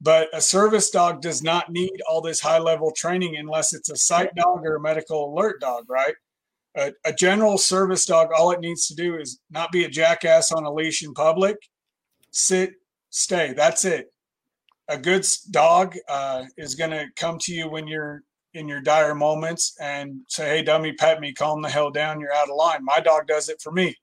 [0.00, 3.96] but a service dog does not need all this high level training unless it's a
[3.96, 6.16] sight dog or a medical alert dog, right?
[6.76, 10.52] A, a general service dog, all it needs to do is not be a jackass
[10.52, 11.56] on a leash in public,
[12.30, 12.74] sit,
[13.10, 13.54] stay.
[13.54, 14.12] That's it.
[14.88, 18.22] A good dog uh, is going to come to you when you're
[18.54, 22.20] in your dire moments and say, Hey, dummy, pet me, calm the hell down.
[22.20, 22.84] You're out of line.
[22.84, 23.96] My dog does it for me.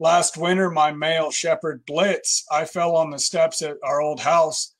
[0.00, 4.74] Last winter, my male shepherd Blitz, I fell on the steps at our old house,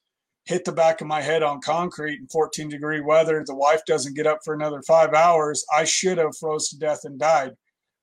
[0.48, 3.44] hit the back of my head on concrete in 14 degree weather.
[3.44, 5.62] The wife doesn't get up for another five hours.
[5.76, 7.52] I should have froze to death and died.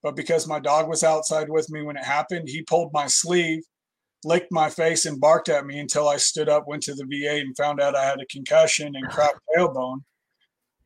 [0.04, 3.64] But because my dog was outside with me when it happened, he pulled my sleeve,
[4.24, 7.40] licked my face, and barked at me until I stood up, went to the VA,
[7.40, 10.04] and found out I had a concussion and cracked tailbone.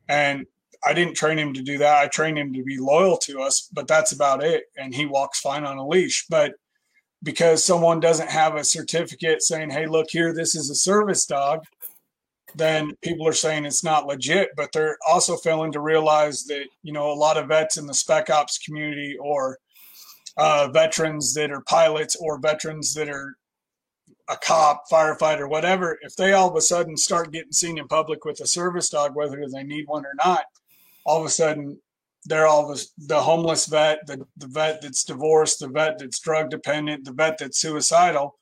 [0.08, 0.46] And
[0.82, 2.02] I didn't train him to do that.
[2.02, 4.64] I trained him to be loyal to us, but that's about it.
[4.78, 6.24] And he walks fine on a leash.
[6.30, 6.54] But
[7.22, 11.64] because someone doesn't have a certificate saying, hey, look here, this is a service dog,
[12.54, 14.50] then people are saying it's not legit.
[14.56, 17.94] But they're also failing to realize that, you know, a lot of vets in the
[17.94, 19.58] spec ops community or
[20.36, 23.36] uh, veterans that are pilots or veterans that are
[24.28, 28.24] a cop, firefighter, whatever, if they all of a sudden start getting seen in public
[28.24, 30.44] with a service dog, whether they need one or not,
[31.04, 31.78] all of a sudden
[32.26, 36.50] they're all the, the homeless vet, the, the vet that's divorced, the vet that's drug
[36.50, 38.38] dependent, the vet that's suicidal.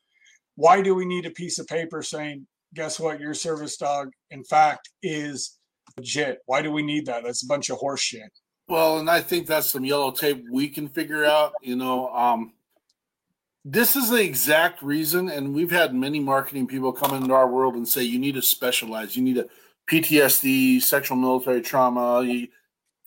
[0.57, 4.43] Why do we need a piece of paper saying, guess what, your service dog, in
[4.45, 5.59] fact, is
[5.97, 6.41] legit?
[6.47, 7.23] Why do we need that?
[7.25, 8.31] That's a bunch of horse shit.
[8.69, 11.53] Well, and I think that's some yellow tape we can figure out.
[11.63, 12.53] You know, um,
[13.65, 17.77] this is the exact reason, and we've had many marketing people come into our world
[17.77, 19.47] and say you need to specialize, you need a
[19.89, 22.23] PTSD, sexual military trauma,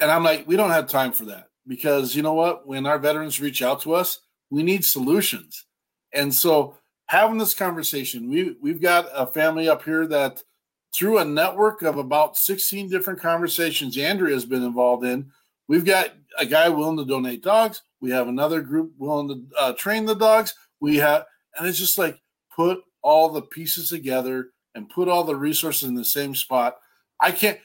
[0.01, 2.67] and I'm like, we don't have time for that because you know what?
[2.67, 5.65] When our veterans reach out to us, we need solutions,
[6.13, 6.75] and so
[7.07, 10.43] having this conversation, we we've got a family up here that
[10.93, 15.31] through a network of about 16 different conversations Andrea has been involved in,
[15.67, 17.81] we've got a guy willing to donate dogs.
[18.01, 20.53] We have another group willing to uh, train the dogs.
[20.79, 21.25] We have,
[21.57, 22.19] and it's just like
[22.55, 26.77] put all the pieces together and put all the resources in the same spot.
[27.19, 27.59] I can't.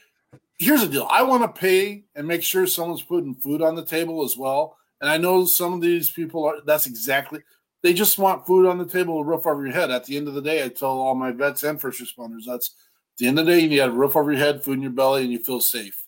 [0.57, 1.07] Here's the deal.
[1.09, 4.77] I want to pay and make sure someone's putting food on the table as well.
[5.01, 6.61] And I know some of these people are.
[6.65, 7.41] That's exactly.
[7.83, 9.91] They just want food on the table, a roof over your head.
[9.91, 12.73] At the end of the day, I tell all my vets and first responders that's
[13.17, 14.91] the end of the day, you need a roof over your head, food in your
[14.91, 16.05] belly, and you feel safe.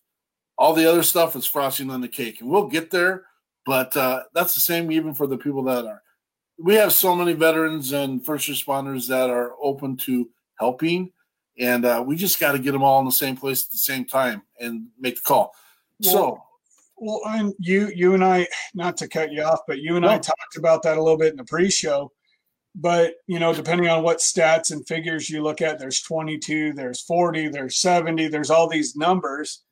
[0.56, 3.24] All the other stuff is frosting on the cake, and we'll get there.
[3.66, 6.02] But uh, that's the same even for the people that are.
[6.58, 11.12] We have so many veterans and first responders that are open to helping,
[11.60, 13.76] and uh, we just got to get them all in the same place at the
[13.76, 15.54] same time and make the call.
[16.02, 16.42] Well, so,
[16.96, 20.06] well, and you, you and I, not to cut you off, but you and.
[20.06, 22.10] I talked about that a little bit in the pre-show.
[22.74, 27.02] but you know, depending on what stats and figures you look at, there's 22, there's
[27.02, 29.62] 40, there's 70, there's all these numbers.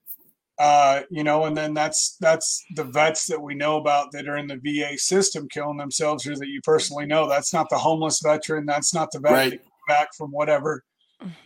[0.58, 4.36] Uh, you know, and then that's that's the vets that we know about that are
[4.36, 7.28] in the VA system killing themselves, or that you personally know.
[7.28, 8.66] That's not the homeless veteran.
[8.66, 9.60] That's not the vet Right.
[9.86, 10.82] back from whatever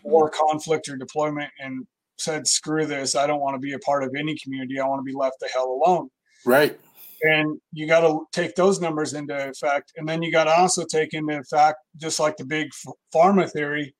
[0.02, 1.86] war conflict or deployment and
[2.18, 3.16] said, "Screw this!
[3.16, 4.78] I don't want to be a part of any community.
[4.80, 6.08] I want to be left the hell alone."
[6.44, 6.78] Right.
[7.22, 10.84] and you got to take those numbers into effect and then you got to also
[10.84, 12.68] take into effect just like the big
[13.14, 13.94] pharma theory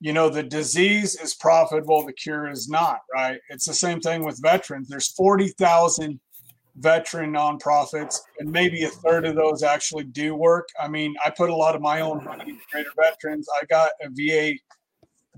[0.00, 4.24] you know the disease is profitable the cure is not right it's the same thing
[4.24, 6.20] with veterans there's 40,000
[6.76, 11.50] veteran nonprofits and maybe a third of those actually do work i mean i put
[11.50, 14.52] a lot of my own money into greater veterans i got a va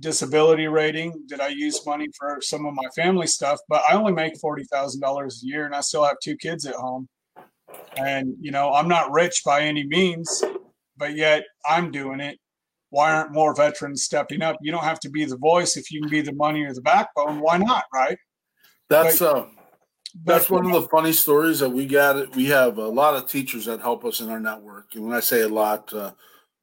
[0.00, 1.24] disability rating?
[1.28, 3.58] That i use money for some of my family stuff?
[3.68, 7.08] But i only make $40000 a year and i still have two kids at home.
[7.96, 10.42] And you know i'm not rich by any means
[10.96, 12.38] but yet i'm doing it.
[12.90, 14.56] Why aren't more veterans stepping up?
[14.60, 15.78] You don't have to be the voice.
[15.78, 18.18] If you can be the money or the backbone why not right?
[18.88, 19.46] That's uh
[20.24, 22.36] that's But, one of the funny stories that we got.
[22.36, 25.20] We have a lot of teachers that help us in our network, and when I
[25.20, 26.10] say a lot, uh,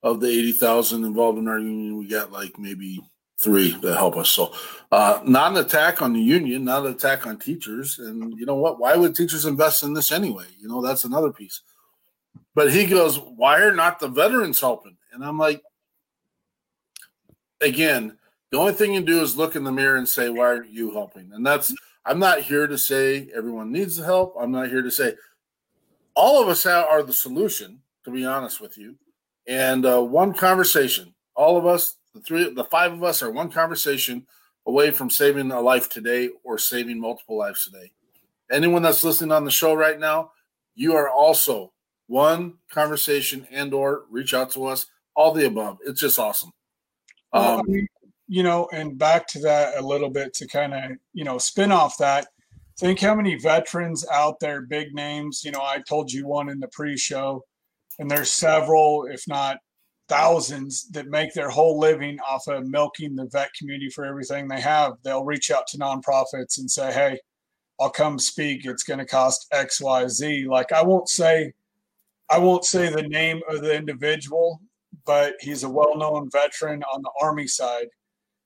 [0.04, 3.00] of the eighty thousand involved in our union, we got like maybe
[3.40, 4.30] three that help us.
[4.30, 4.54] So,
[4.92, 8.00] uh, not an attack on the union, not an attack on teachers.
[8.00, 8.80] And you know what?
[8.80, 10.46] Why would teachers invest in this anyway?
[10.60, 11.62] You know, that's another piece.
[12.56, 15.62] But he goes, "Why are not the veterans helping?" And I'm like,
[17.62, 18.18] again,
[18.52, 20.92] the only thing you do is look in the mirror and say, "Why are you
[20.92, 21.74] helping?" And that's
[22.06, 24.36] I'm not here to say everyone needs the help.
[24.40, 25.14] I'm not here to say
[26.16, 27.82] all of us are the solution.
[28.06, 28.96] To be honest with you,
[29.46, 33.50] and uh, one conversation, all of us, the three, the five of us, are one
[33.50, 34.26] conversation
[34.66, 37.92] away from saving a life today or saving multiple lives today.
[38.52, 40.32] Anyone that's listening on the show right now,
[40.76, 41.72] you are also
[42.08, 44.86] one conversation and/or reach out to us.
[45.16, 45.80] All the above.
[45.86, 46.52] It's just awesome.
[47.34, 47.64] Um,
[48.28, 51.72] you know, and back to that a little bit to kind of, you know, spin
[51.72, 52.28] off that.
[52.80, 55.44] Think how many veterans out there, big names.
[55.44, 57.44] You know, I told you one in the pre show,
[57.98, 59.58] and there's several, if not
[60.10, 64.60] thousands, that make their whole living off of milking the vet community for everything they
[64.60, 64.94] have.
[65.04, 67.20] They'll reach out to nonprofits and say, hey,
[67.80, 68.66] I'll come speak.
[68.66, 70.48] It's going to cost X, Y, Z.
[70.48, 71.54] Like, I won't say,
[72.30, 74.60] I won't say the name of the individual,
[75.06, 77.88] but he's a well-known veteran on the army side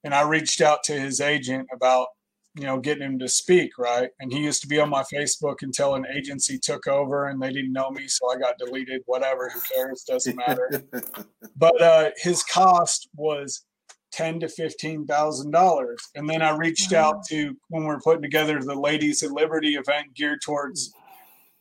[0.03, 2.07] and i reached out to his agent about
[2.55, 4.09] you know getting him to speak right?
[4.19, 7.51] And he used to be on my facebook until an agency took over and they
[7.51, 10.83] didn't know me so i got deleted whatever who cares doesn't matter.
[11.55, 13.65] But uh his cost was
[14.11, 15.99] ten to fifteen thousand dollars.
[16.15, 19.75] And then i reached out to when we we're putting together the ladies at liberty
[19.75, 20.93] event geared towards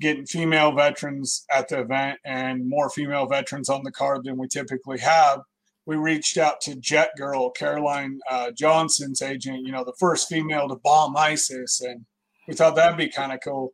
[0.02, 4.48] getting female veterans at the event and more female veterans on the card than we
[4.48, 5.40] typically have.
[5.86, 10.68] We reached out to Jet Girl, Caroline uh, Johnson's agent, you know, the first female
[10.68, 11.80] to bomb ISIS.
[11.80, 12.04] And
[12.46, 13.72] we thought that'd be kind of cool.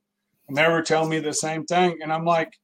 [0.48, 1.98] And they were telling me the same thing.
[2.02, 2.58] And I'm like,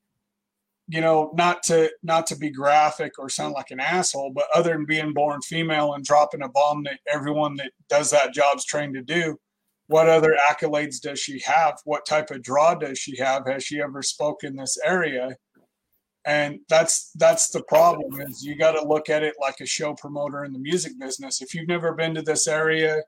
[0.89, 4.73] you know, not to not to be graphic or sound like an asshole, but other
[4.73, 8.95] than being born female and dropping a bomb that everyone that does that job's trained
[8.95, 9.39] to do,
[9.87, 11.79] what other accolades does she have?
[11.85, 13.47] What type of draw does she have?
[13.47, 15.37] Has she ever spoken this area?
[16.27, 19.95] And that's that's the problem is you got to look at it like a show
[19.95, 21.43] promoter in the music business.
[21.43, 23.03] If you've never been to this area,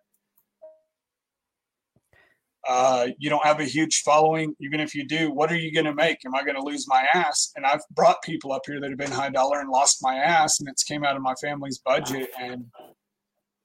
[2.69, 4.55] uh, you don't have a huge following.
[4.61, 6.27] Even if you do, what are you going to make?
[6.27, 7.53] Am I going to lose my ass?
[7.57, 10.61] And I've brought people up here that have been high dollar and lost my ass,
[10.61, 12.31] and it's came out of my family's budget.
[12.39, 12.67] And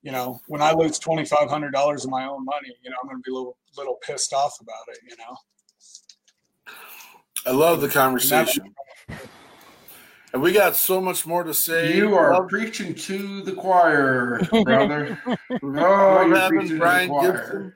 [0.01, 2.95] you know, when I lose twenty five hundred dollars of my own money, you know,
[3.01, 4.99] I'm going to be a little little pissed off about it.
[5.09, 5.35] You know.
[7.45, 8.73] I love the conversation.
[10.33, 11.95] And we got so much more to say.
[11.95, 15.19] You are Love, preaching to the choir, brother.
[15.27, 17.73] Oh, love having preaching to the Brian.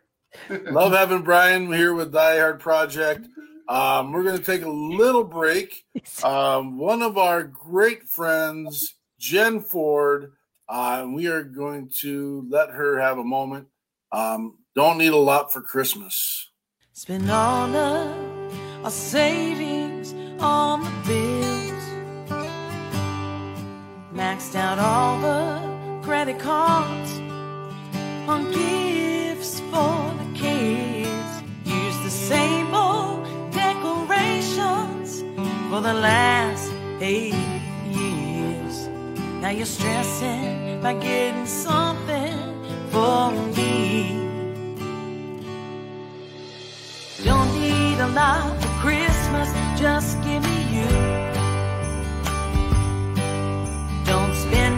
[0.50, 0.74] Gibson.
[0.74, 3.28] love having Brian here with Die Hard Project.
[3.68, 5.86] Um, we're going to take a little break.
[6.24, 10.32] Um, one of our great friends, Jen Ford,
[10.70, 13.68] uh, and we are going to let her have a moment.
[14.12, 16.52] Um, don't need a lot for Christmas.
[16.94, 21.35] Spend all of our savings on the bills.
[24.16, 27.20] Maxed out all the credit cards
[28.30, 31.44] on gifts for the kids.
[31.66, 35.20] Used the same old decorations
[35.70, 37.36] for the last eight
[37.92, 38.88] years.
[39.42, 42.40] Now you're stressing by getting something
[42.92, 44.16] for me.
[47.22, 51.05] Don't need a lot for Christmas, just give me you.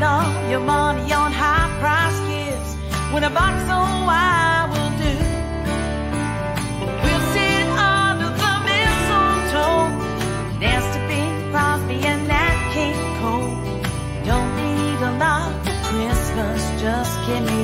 [0.03, 2.73] All your money on high price gifts
[3.13, 5.15] when a box so I will do.
[7.03, 9.89] We'll sit under the mistletoe,
[10.61, 13.57] dance to Bing Crosby and Nat King Cole.
[14.29, 17.56] Don't need a lot for Christmas, just give me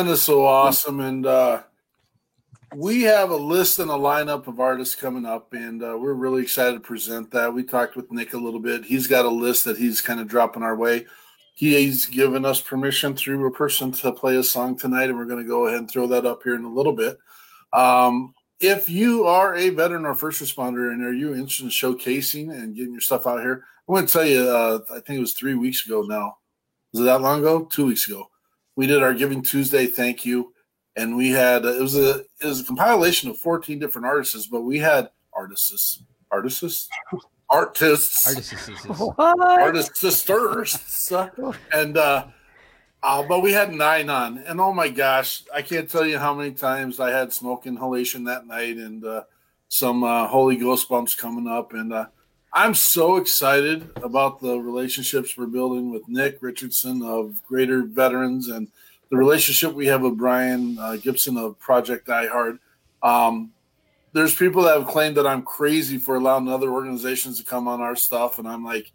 [0.00, 1.62] Jen is so awesome, and uh,
[2.74, 6.40] we have a list and a lineup of artists coming up, and uh, we're really
[6.40, 7.52] excited to present that.
[7.52, 8.82] We talked with Nick a little bit.
[8.82, 11.04] He's got a list that he's kind of dropping our way.
[11.54, 15.42] He's given us permission through a person to play a song tonight, and we're going
[15.44, 17.18] to go ahead and throw that up here in a little bit.
[17.74, 22.50] Um, if you are a veteran or first responder and are you interested in showcasing
[22.54, 25.20] and getting your stuff out here, I want to tell you, uh, I think it
[25.20, 26.38] was three weeks ago now.
[26.94, 27.68] Was it that long ago?
[27.70, 28.29] Two weeks ago.
[28.80, 30.54] We did our Giving Tuesday thank you,
[30.96, 34.62] and we had it was a it was a compilation of 14 different artists, but
[34.62, 36.88] we had artists, artists,
[37.50, 38.68] artists, Artists.
[38.86, 39.18] What?
[39.18, 41.12] artists sisters
[41.74, 42.28] and uh
[43.02, 46.34] uh but we had nine on and oh my gosh i can't tell you how
[46.34, 49.24] many times i had smoke inhalation that night and uh
[49.68, 52.06] some uh holy ghost bumps coming up and uh
[52.52, 58.68] i'm so excited about the relationships we're building with nick richardson of greater veterans and
[59.10, 62.58] the relationship we have with brian uh, gibson of project die hard
[63.02, 63.50] um
[64.12, 67.80] there's people that have claimed that I'm crazy for allowing other organizations to come on
[67.80, 68.90] our stuff, and I'm like,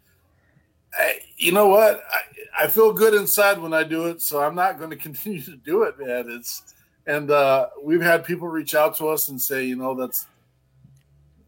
[0.98, 2.02] I, you know what?
[2.10, 5.42] I, I feel good inside when I do it, so I'm not going to continue
[5.42, 6.26] to do it, man.
[6.28, 6.74] It's
[7.06, 10.26] and uh, we've had people reach out to us and say, you know, that's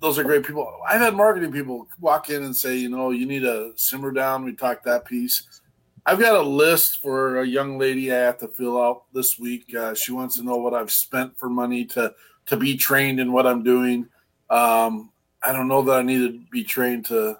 [0.01, 0.81] those are great people.
[0.89, 4.45] I've had marketing people walk in and say, you know, you need to simmer down.
[4.45, 5.61] We talked that piece.
[6.07, 9.75] I've got a list for a young lady I have to fill out this week.
[9.75, 12.15] Uh, she wants to know what I've spent for money to
[12.47, 14.09] to be trained in what I'm doing.
[14.49, 15.11] Um,
[15.43, 17.39] I don't know that I need to be trained to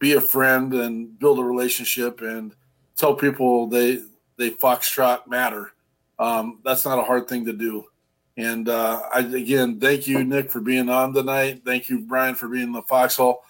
[0.00, 2.52] be a friend and build a relationship and
[2.96, 4.02] tell people they
[4.36, 5.72] they foxtrot matter.
[6.18, 7.84] Um, that's not a hard thing to do.
[8.36, 11.62] And uh, I again thank you, Nick, for being on tonight.
[11.64, 13.42] Thank you, Brian, for being in the foxhole.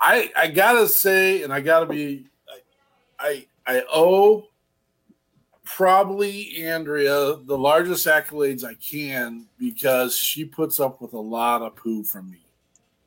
[0.00, 2.26] I I gotta say, and I gotta be,
[3.20, 4.48] I I, I owe
[5.64, 11.76] probably Andrea the largest accolades I can because she puts up with a lot of
[11.76, 12.38] poo from me.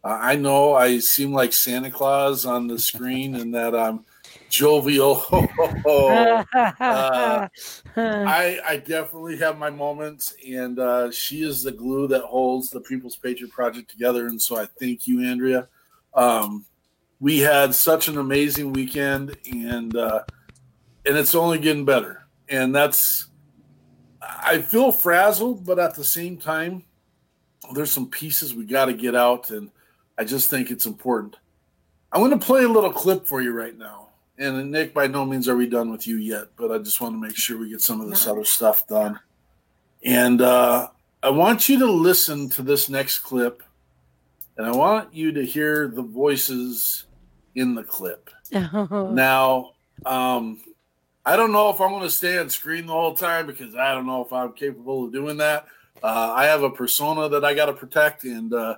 [0.03, 4.05] Uh, I know I seem like Santa Claus on the screen and that I'm
[4.49, 5.23] jovial.
[5.31, 6.43] uh,
[7.97, 12.81] I, I definitely have my moments, and uh, she is the glue that holds the
[12.81, 14.27] People's Patriot Project together.
[14.27, 15.67] And so I thank you, Andrea.
[16.13, 16.65] Um,
[17.19, 20.23] we had such an amazing weekend, and uh,
[21.05, 23.27] and it's only getting better and that's
[24.21, 26.83] I feel frazzled, but at the same time,
[27.73, 29.69] there's some pieces we got to get out, and
[30.17, 31.37] I just think it's important.
[32.11, 34.04] I'm going to play a little clip for you right now.
[34.37, 37.15] And Nick, by no means are we done with you yet, but I just want
[37.15, 39.19] to make sure we get some of this other stuff done.
[40.03, 40.89] And uh,
[41.23, 43.63] I want you to listen to this next clip
[44.57, 47.05] and I want you to hear the voices
[47.55, 48.29] in the clip.
[49.13, 49.71] Now,
[50.05, 50.61] um,
[51.25, 53.93] I don't know if I'm going to stay on screen the whole time because I
[53.93, 55.65] don't know if I'm capable of doing that.
[56.03, 58.75] Uh, I have a persona that I got to protect, and uh,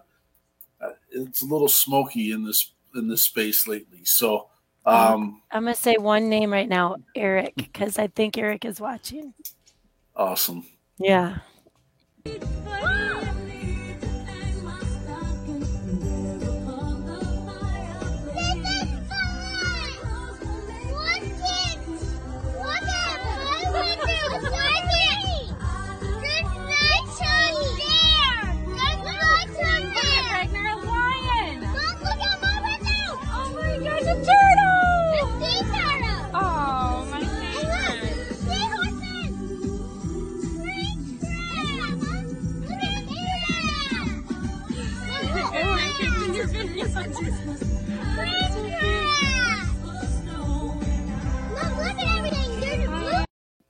[1.12, 4.05] it's a little smoky in this in this space lately.
[4.05, 4.47] So,
[4.88, 9.34] um, I'm gonna say one name right now, Eric, because I think Eric is watching.
[10.16, 10.66] awesome.
[10.98, 11.40] Yeah.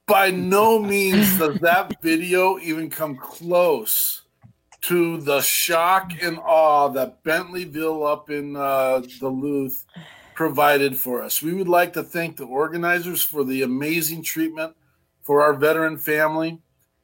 [0.07, 4.21] By no means does that video even come close
[4.83, 9.85] to the shock and awe that Bentleyville up in uh, Duluth
[10.33, 11.41] provided for us.
[11.41, 14.77] We would like to thank the organizers for the amazing treatment
[15.23, 16.61] for our veteran family.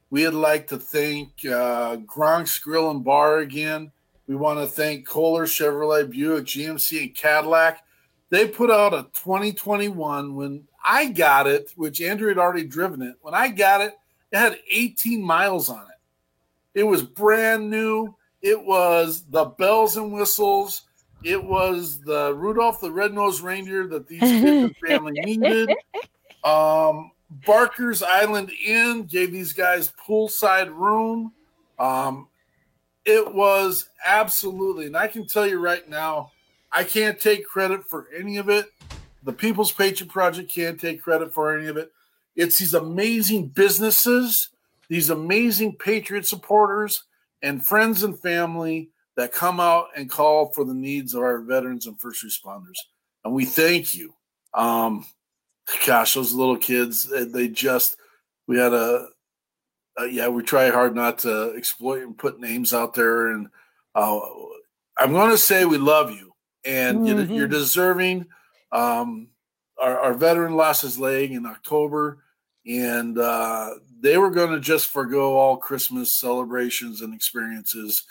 [0.10, 3.92] We'd like to thank uh, Gronk's Grill and Bar again.
[4.28, 7.84] We want to thank Kolar, Chevrolet, Buick, GMC, and Cadillac.
[8.30, 13.16] They put out a 2021 when I got it, which Andrew had already driven it.
[13.22, 13.98] When I got it,
[14.32, 16.80] it had 18 miles on it.
[16.80, 18.16] It was brand new.
[18.42, 20.84] It was the bells and whistles.
[21.24, 25.74] It was the Rudolph the Red-Nosed Reindeer that these kids and family needed.
[26.44, 27.12] Um,
[27.46, 31.32] Barker's Island Inn gave these guys poolside room.
[31.80, 32.28] Um,
[33.06, 36.32] it was absolutely, and I can tell you right now,
[36.72, 38.66] I can't take credit for any of it.
[39.24, 41.92] The People's Patriot Project can't take credit for any of it.
[42.36, 44.50] It's these amazing businesses,
[44.90, 47.04] these amazing Patriot supporters,
[47.42, 51.86] and friends and family that come out and call for the needs of our veterans
[51.88, 52.78] and first responders.
[53.24, 54.14] And we thank you.
[54.54, 55.06] Um,
[55.86, 57.98] gosh, those little kids, they- they just,
[58.48, 59.08] we had a,
[60.00, 63.28] uh, yeah, we try hard not to exploit and put names out there.
[63.28, 63.48] And
[63.94, 64.20] uh,
[64.98, 66.34] I'm going to say we love you,
[66.66, 68.26] and you, you're deserving.
[68.74, 69.30] Um,
[69.80, 72.24] our, our veteran lost his leg in October,
[72.66, 73.70] and uh,
[74.00, 78.04] they were going to just forego all Christmas celebrations and experiences.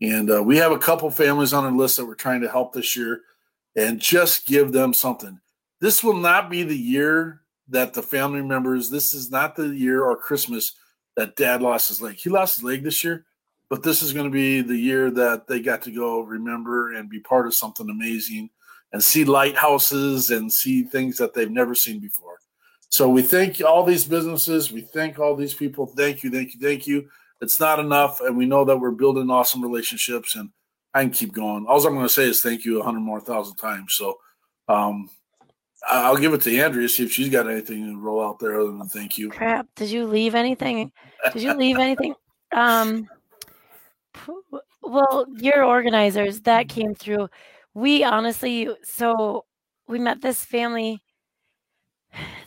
[0.00, 2.72] And uh, we have a couple families on our list that we're trying to help
[2.72, 3.20] this year,
[3.76, 5.38] and just give them something.
[5.80, 8.88] This will not be the year that the family members.
[8.88, 10.72] This is not the year or Christmas
[11.16, 12.16] that dad lost his leg.
[12.16, 13.26] He lost his leg this year,
[13.68, 17.10] but this is going to be the year that they got to go remember and
[17.10, 18.50] be part of something amazing
[18.92, 22.38] and see lighthouses and see things that they've never seen before.
[22.88, 24.72] So we thank all these businesses.
[24.72, 25.86] We thank all these people.
[25.86, 27.08] Thank you, thank you, thank you.
[27.40, 30.36] It's not enough, and we know that we're building awesome relationships.
[30.36, 30.50] And
[30.94, 31.66] I can keep going.
[31.66, 33.94] All I'm going to say is thank you a hundred more thousand times.
[33.94, 34.18] So
[34.68, 35.10] um,
[35.86, 38.72] I'll give it to Andrea see if she's got anything to roll out there other
[38.72, 39.30] than thank you.
[39.30, 39.66] Crap.
[39.76, 40.90] Did you leave anything?
[41.32, 42.14] Did you leave anything?
[42.52, 43.08] Um
[44.82, 47.28] well, your organizers that came through.
[47.76, 49.44] We honestly so
[49.86, 51.02] we met this family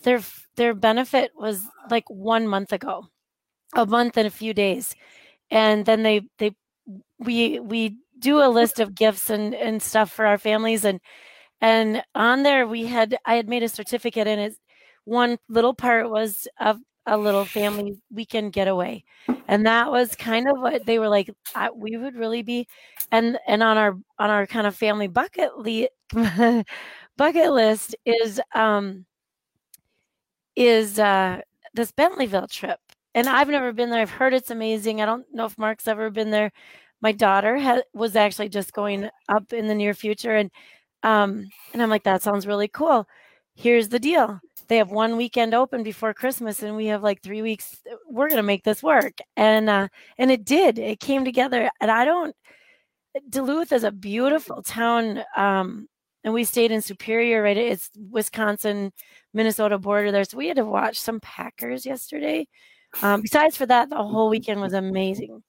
[0.04, 0.22] their
[0.56, 3.06] their benefit was like 1 month ago.
[3.76, 4.96] A month and a few days.
[5.52, 6.54] And then they they
[7.20, 11.00] we we do a list of gifts and and stuff for our families and
[11.62, 14.56] and on there we had i had made a certificate and it
[15.06, 16.80] one little part was of
[17.10, 19.04] a little family weekend getaway.
[19.48, 21.30] And that was kind of what they were like
[21.76, 22.68] we would really be
[23.12, 25.90] and and on our on our kind of family bucket li-
[27.18, 29.06] bucket list is um
[30.56, 31.42] is uh
[31.74, 32.80] this bentleyville trip.
[33.16, 34.02] And i've never been there.
[34.02, 35.02] I've heard it's amazing.
[35.02, 36.52] I don't know if mark's ever been there.
[37.02, 40.52] My daughter ha- was actually just going up in the near future and
[41.04, 43.08] um and i'm like that sounds really cool.
[43.56, 44.40] Here's the deal
[44.70, 48.38] they have one weekend open before christmas and we have like three weeks we're going
[48.38, 49.18] to make this work.
[49.36, 51.70] And uh and it did it came together.
[51.82, 52.36] And i don't
[53.30, 55.88] duluth is a beautiful town um
[56.24, 57.58] and we stayed in superior right?
[57.58, 58.94] It's wisconsin
[59.34, 60.24] minnesota border there.
[60.24, 62.48] So we had to watch some packers yesterday.
[63.02, 65.44] Um besides for that the whole weekend was amazing.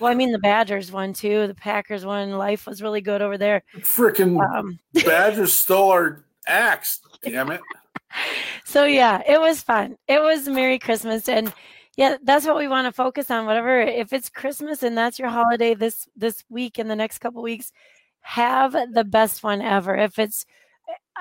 [0.00, 1.46] Well i mean the badgers won too.
[1.46, 2.32] The packers won.
[2.32, 3.62] Life was really good over there.
[3.78, 7.00] Freaking um Badgers stole our axe.
[7.22, 7.60] Damn it!
[8.64, 9.96] So yeah, it was fun.
[10.08, 11.52] It was Merry Christmas, and
[11.96, 13.46] yeah, that's what we want to focus on.
[13.46, 17.42] Whatever, if it's Christmas and that's your holiday this this week and the next couple
[17.42, 17.72] weeks,
[18.20, 19.94] have the best one ever.
[19.94, 20.44] If it's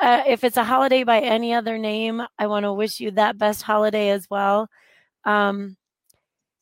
[0.02, 3.38] uh, if it's a holiday by any other name, I want to wish you that
[3.38, 4.70] best holiday as well.
[5.26, 5.78] Um,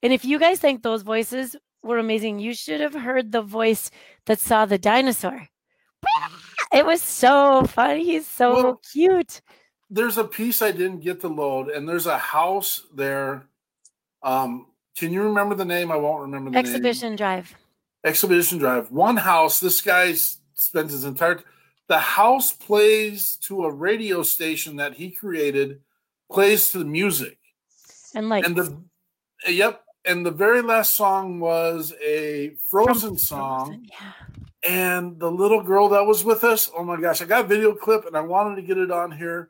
[0.04, 3.90] and if you guys think those voices were amazing, you should have heard the voice
[4.26, 5.48] that saw the dinosaur.
[6.74, 8.06] It was so funny.
[8.06, 9.42] He's so Well, cute.
[9.94, 13.46] There's a piece I didn't get to load, and there's a house there.
[14.24, 14.68] Um,
[14.98, 15.92] can you remember the name?
[15.92, 16.66] I won't remember the name.
[16.66, 17.54] Exhibition Drive.
[18.06, 18.90] Exhibition Drive.
[18.90, 19.60] One house.
[19.60, 21.44] This guy spends his entire.
[21.88, 25.82] The house plays to a radio station that he created.
[26.32, 27.38] Plays to the music,
[28.16, 28.78] And like and the
[29.48, 29.84] yep.
[30.06, 33.66] And the very last song was a Frozen song.
[33.66, 34.70] Frozen, Yeah.
[34.72, 37.74] and the little girl that was with us oh my gosh i got a video
[37.74, 39.50] clip and i wanted to get it on here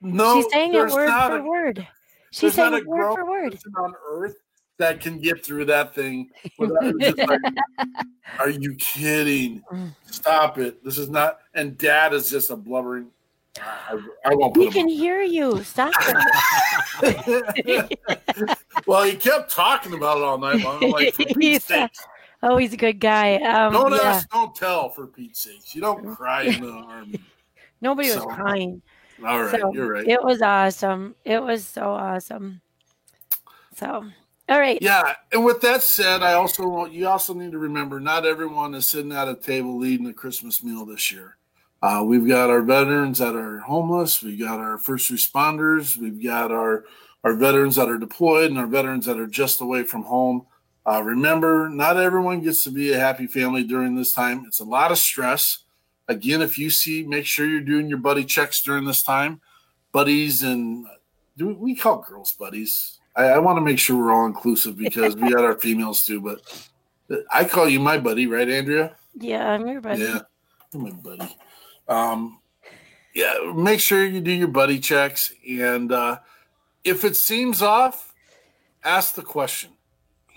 [0.00, 1.86] no She's saying it word for a, word.
[2.30, 3.58] She's saying it word for word.
[3.76, 4.36] on earth
[4.80, 6.70] that can get through that thing like,
[8.38, 9.94] are you kidding Mm.
[10.06, 13.08] stop it this is not and dad is just a blubbering
[13.60, 15.62] i, I won't We can hear you.
[15.64, 15.92] Stop
[17.02, 17.98] it.
[18.86, 21.90] well he kept talking about it all night long I'm like for Pete's He's, sake,
[22.42, 23.34] oh, he's a good guy.
[23.36, 23.98] Um, don't yeah.
[24.02, 27.20] ask don't tell for pete's sake, you don't cry in the army
[27.82, 28.80] Nobody was crying.
[29.24, 31.14] All right so you're right it was awesome.
[31.24, 32.60] It was so awesome.
[33.76, 34.04] So,
[34.48, 34.78] all right.
[34.80, 38.74] Yeah, and with that said, I also want you also need to remember not everyone
[38.74, 41.36] is sitting at a table leading a Christmas meal this year.
[41.82, 46.50] Uh, we've got our veterans that are homeless, we've got our first responders, we've got
[46.50, 46.84] our
[47.22, 50.46] our veterans that are deployed, and our veterans that are just away from home.
[50.86, 54.44] Uh, remember, not everyone gets to be a happy family during this time.
[54.46, 55.64] It's a lot of stress.
[56.10, 59.40] Again, if you see, make sure you're doing your buddy checks during this time.
[59.92, 60.84] Buddies and
[61.36, 62.98] do we call girls buddies?
[63.14, 66.20] I, I want to make sure we're all inclusive because we got our females too.
[66.20, 66.42] But
[67.32, 68.96] I call you my buddy, right, Andrea?
[69.14, 70.02] Yeah, I'm your buddy.
[70.02, 70.22] Yeah,
[70.72, 71.36] you're my buddy.
[71.86, 72.40] Um,
[73.14, 76.18] yeah, make sure you do your buddy checks, and uh,
[76.82, 78.14] if it seems off,
[78.82, 79.70] ask the question.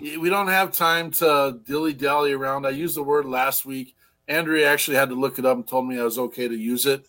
[0.00, 2.64] We don't have time to dilly dally around.
[2.64, 3.96] I used the word last week.
[4.28, 6.86] Andrea actually had to look it up and told me I was okay to use
[6.86, 7.06] it.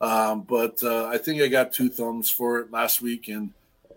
[0.00, 3.50] Um, but uh, I think I got two thumbs for it last week, and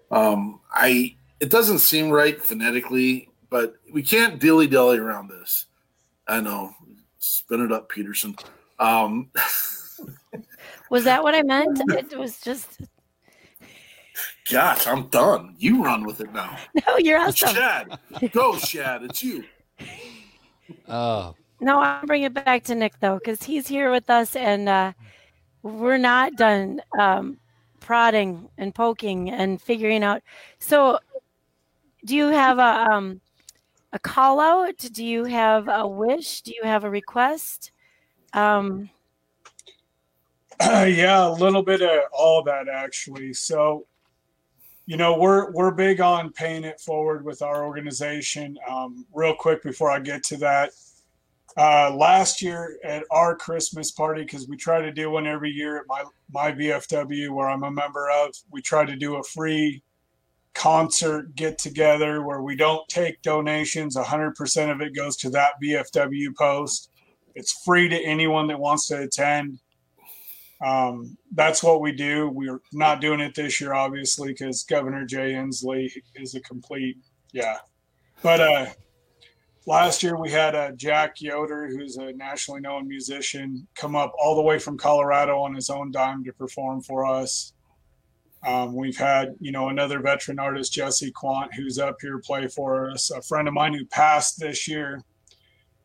[0.09, 5.67] um, I it doesn't seem right phonetically, but we can't dilly dally around this.
[6.27, 6.73] I know,
[7.19, 8.35] spin it up, Peterson.
[8.79, 9.29] Um,
[10.89, 11.81] Was that what I meant?
[11.89, 12.81] It was just
[14.49, 15.55] gosh, I'm done.
[15.57, 16.57] You run with it now.
[16.87, 16.97] no.
[16.97, 17.55] You're awesome.
[17.55, 17.99] Shad,
[18.31, 19.03] go, Shad.
[19.03, 19.43] It's you.
[20.87, 24.67] Oh, No, I'll bring it back to Nick though, because he's here with us, and
[24.67, 24.93] uh,
[25.61, 27.37] we're not done um,
[27.79, 30.23] prodding and poking and figuring out.
[30.57, 30.97] So,
[32.03, 33.21] do you have a um,
[33.93, 34.77] a call out?
[34.77, 36.41] Do you have a wish?
[36.41, 37.71] Do you have a request?
[38.33, 38.89] Um,
[40.61, 43.33] yeah, a little bit of all that actually.
[43.33, 43.85] So,
[44.87, 48.57] you know, we're we're big on paying it forward with our organization.
[48.67, 50.71] Um, real quick before I get to that,
[51.57, 55.77] uh, last year at our Christmas party, because we try to do one every year
[55.77, 59.83] at my my VFW where I'm a member of, we try to do a free
[60.53, 63.95] concert get together where we don't take donations.
[63.95, 66.89] 100% of it goes to that VFW post.
[67.35, 69.59] It's free to anyone that wants to attend
[70.61, 72.29] um, that's what we do.
[72.29, 76.97] We're not doing it this year, obviously, because Governor Jay Inslee is a complete,
[77.33, 77.57] yeah.
[78.21, 78.65] But uh,
[79.65, 84.35] last year we had uh, Jack Yoder, who's a nationally known musician, come up all
[84.35, 87.53] the way from Colorado on his own dime to perform for us.
[88.43, 92.89] Um, we've had, you know, another veteran artist, Jesse Quant, who's up here play for
[92.89, 93.11] us.
[93.11, 95.03] A friend of mine who passed this year,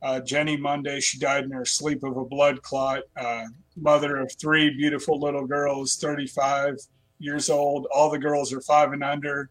[0.03, 1.01] uh, Jenny Monday.
[1.01, 3.03] She died in her sleep of a blood clot.
[3.15, 3.45] Uh,
[3.77, 6.77] mother of three beautiful little girls, 35
[7.19, 7.87] years old.
[7.95, 9.51] All the girls are five and under.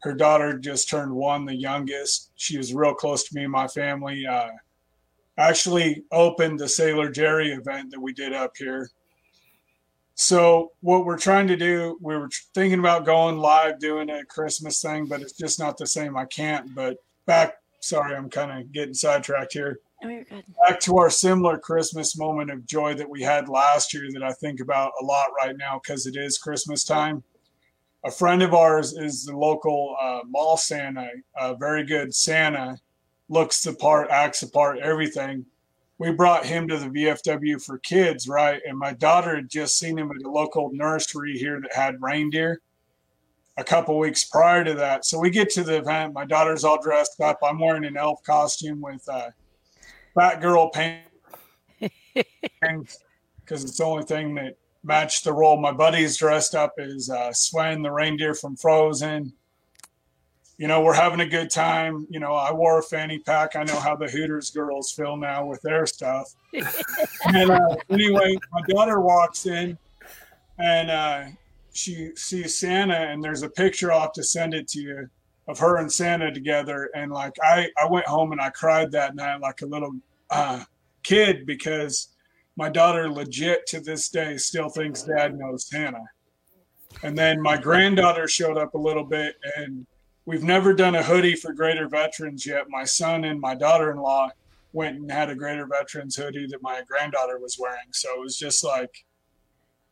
[0.00, 2.30] Her daughter just turned one, the youngest.
[2.36, 4.26] She was real close to me and my family.
[4.26, 4.50] Uh,
[5.36, 8.90] actually opened the Sailor Jerry event that we did up here.
[10.14, 14.82] So what we're trying to do, we were thinking about going live doing a Christmas
[14.82, 16.16] thing, but it's just not the same.
[16.16, 16.74] I can't.
[16.74, 20.44] But back, sorry, I'm kind of getting sidetracked here oh, you're good.
[20.66, 24.32] back to our similar Christmas moment of joy that we had last year that I
[24.32, 27.22] think about a lot right now because it is Christmas time.
[28.04, 32.78] A friend of ours is the local uh, mall Santa, a very good Santa,
[33.28, 35.44] looks the part, acts the part, everything.
[35.98, 38.60] We brought him to the VFW for kids, right?
[38.64, 42.60] And my daughter had just seen him at a local nursery here that had reindeer.
[43.56, 45.04] a couple weeks prior to that.
[45.04, 46.14] So we get to the event.
[46.14, 47.40] My daughter's all dressed up.
[47.42, 49.30] I'm wearing an elf costume with uh,
[50.14, 51.02] fat girl paint
[51.80, 55.60] because it's the only thing that matched the role.
[55.60, 59.32] My buddy's dressed up as uh, Sven, the reindeer from Frozen.
[60.56, 62.06] You know, we're having a good time.
[62.10, 63.54] You know, I wore a fanny pack.
[63.54, 66.34] I know how the Hooters girls feel now with their stuff.
[66.52, 69.78] and uh, anyway, my daughter walks in
[70.58, 71.24] and uh,
[71.72, 73.92] she sees Santa, and there's a picture.
[73.92, 75.08] I'll have to send it to you
[75.46, 76.90] of her and Santa together.
[76.94, 79.92] And like, I, I went home and I cried that night like a little
[80.30, 80.64] uh,
[81.02, 82.08] kid because
[82.58, 86.10] my daughter legit to this day still thinks dad knows Hannah.
[87.04, 89.86] And then my granddaughter showed up a little bit and
[90.26, 92.64] we've never done a hoodie for greater veterans yet.
[92.68, 94.30] My son and my daughter-in-law
[94.72, 97.92] went and had a greater veterans hoodie that my granddaughter was wearing.
[97.92, 99.04] So it was just like,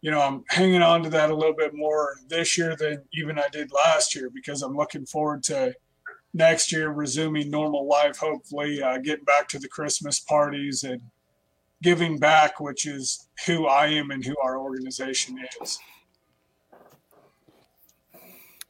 [0.00, 3.38] you know, I'm hanging on to that a little bit more this year than even
[3.38, 5.72] I did last year because I'm looking forward to
[6.34, 11.00] next year resuming normal life, hopefully uh, getting back to the Christmas parties and
[11.82, 15.78] giving back, which is who I am and who our organization is.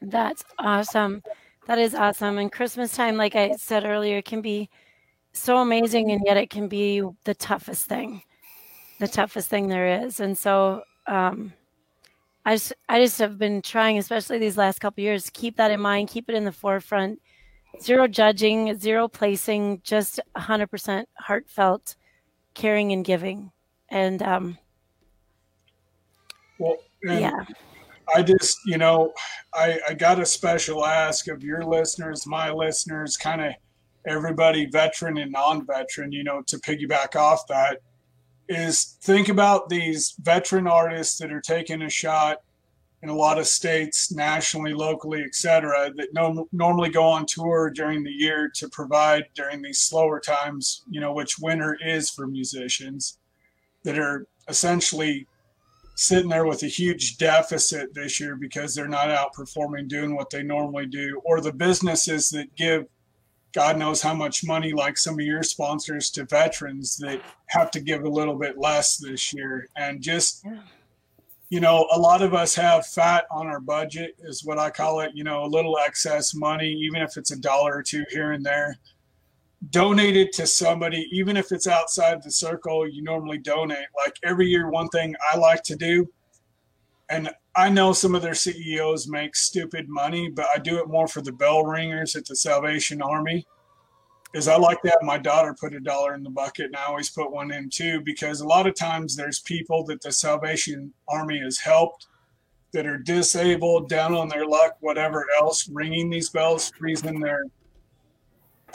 [0.00, 1.22] That's awesome.
[1.66, 2.38] That is awesome.
[2.38, 4.68] And Christmas time, like I said earlier, can be
[5.32, 8.22] so amazing, and yet it can be the toughest thing,
[9.00, 10.20] the toughest thing there is.
[10.20, 11.52] And so, um,
[12.44, 15.80] I just, I just have been trying, especially these last couple years, keep that in
[15.80, 17.20] mind, keep it in the forefront.
[17.82, 21.96] Zero judging, zero placing, just 100% heartfelt
[22.56, 23.52] caring and giving.
[23.88, 24.58] And um,
[26.58, 27.44] Well, and yeah,
[28.12, 29.12] I just, you know,
[29.54, 33.52] I, I got a special ask of your listeners, my listeners, kind of
[34.08, 37.78] everybody, veteran and non veteran, you know, to piggyback off that
[38.48, 42.38] is think about these veteran artists that are taking a shot
[43.06, 47.70] in a lot of states, nationally, locally, et cetera, that no, normally go on tour
[47.70, 52.26] during the year to provide during these slower times, you know, which winter is for
[52.26, 53.18] musicians
[53.84, 55.24] that are essentially
[55.94, 60.42] sitting there with a huge deficit this year because they're not outperforming doing what they
[60.42, 62.86] normally do, or the businesses that give
[63.52, 67.80] God knows how much money, like some of your sponsors to veterans that have to
[67.80, 69.68] give a little bit less this year.
[69.76, 70.44] And just,
[71.48, 75.00] you know, a lot of us have fat on our budget, is what I call
[75.00, 78.32] it, you know, a little excess money, even if it's a dollar or two here
[78.32, 78.76] and there.
[79.70, 83.86] Donate it to somebody, even if it's outside the circle you normally donate.
[84.04, 86.08] Like every year, one thing I like to do,
[87.08, 91.06] and I know some of their CEOs make stupid money, but I do it more
[91.06, 93.46] for the bell ringers at the Salvation Army.
[94.36, 96.84] Is I like to have my daughter put a dollar in the bucket, and I
[96.84, 100.92] always put one in too, because a lot of times there's people that the Salvation
[101.08, 102.08] Army has helped
[102.72, 107.44] that are disabled, down on their luck, whatever else, ringing these bells, freezing their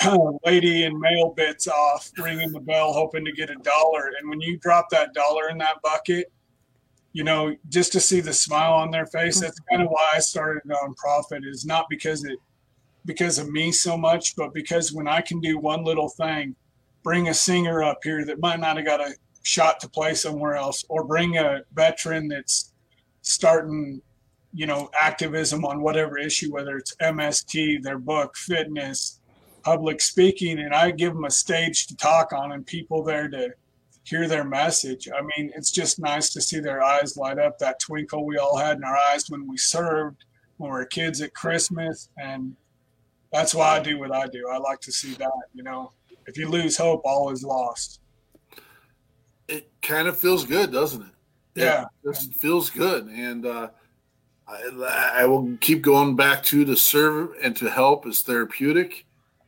[0.45, 4.13] lady and male bits off, ringing the bell, hoping to get a dollar.
[4.19, 6.31] And when you drop that dollar in that bucket,
[7.13, 9.35] you know, just to see the smile on their face.
[9.35, 9.45] Mm-hmm.
[9.45, 11.45] That's kind of why I started a nonprofit.
[11.45, 12.39] Is not because it
[13.05, 16.55] because of me so much, but because when I can do one little thing,
[17.03, 20.55] bring a singer up here that might not have got a shot to play somewhere
[20.55, 22.73] else, or bring a veteran that's
[23.23, 24.01] starting,
[24.53, 29.19] you know, activism on whatever issue, whether it's MST, their book, fitness,
[29.63, 33.49] public speaking, and I give them a stage to talk on and people there to
[34.03, 35.07] hear their message.
[35.15, 38.57] I mean, it's just nice to see their eyes light up, that twinkle we all
[38.57, 40.25] had in our eyes when we served,
[40.57, 42.09] when we were kids at Christmas.
[42.17, 42.55] And
[43.31, 44.47] that's why I do what I do.
[44.49, 45.91] I like to see that, you know,
[46.27, 48.01] if you lose hope, all is lost.
[49.47, 51.13] It kind of feels good, doesn't it?
[51.55, 51.85] Yeah.
[52.03, 53.07] It just feels good.
[53.07, 53.69] And uh,
[54.47, 59.05] I, I will keep going back to to serve and to help is therapeutic.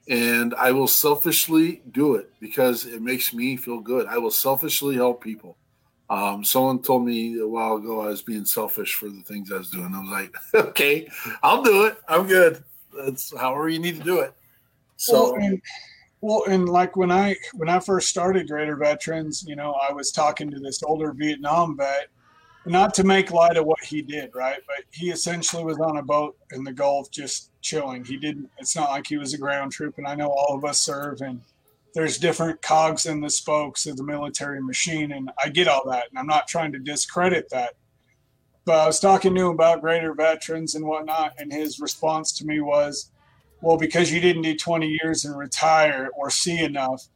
[0.09, 4.07] And I will selfishly do it because it makes me feel good.
[4.07, 5.57] I will selfishly help people.
[6.09, 9.57] Um, someone told me a while ago I was being selfish for the things I
[9.57, 9.93] was doing.
[9.95, 10.35] I was like,
[10.67, 11.09] okay,
[11.41, 11.97] I'll do it.
[12.07, 12.63] I'm good.
[12.95, 14.33] That's however you need to do it.
[14.97, 15.61] So well, and,
[16.21, 20.11] well, and like when I when I first started Greater Veterans, you know, I was
[20.11, 22.07] talking to this older Vietnam vet,
[22.65, 24.59] not to make light of what he did, right?
[24.67, 28.05] But he essentially was on a boat in the Gulf just chilling.
[28.05, 28.49] He didn't.
[28.57, 31.21] It's not like he was a ground troop, and I know all of us serve,
[31.21, 31.41] and
[31.93, 36.05] there's different cogs in the spokes of the military machine, and I get all that,
[36.09, 37.73] and I'm not trying to discredit that.
[38.65, 42.45] But I was talking to him about greater veterans and whatnot, and his response to
[42.45, 43.11] me was,
[43.61, 47.07] "Well, because you didn't do 20 years and retire or see enough,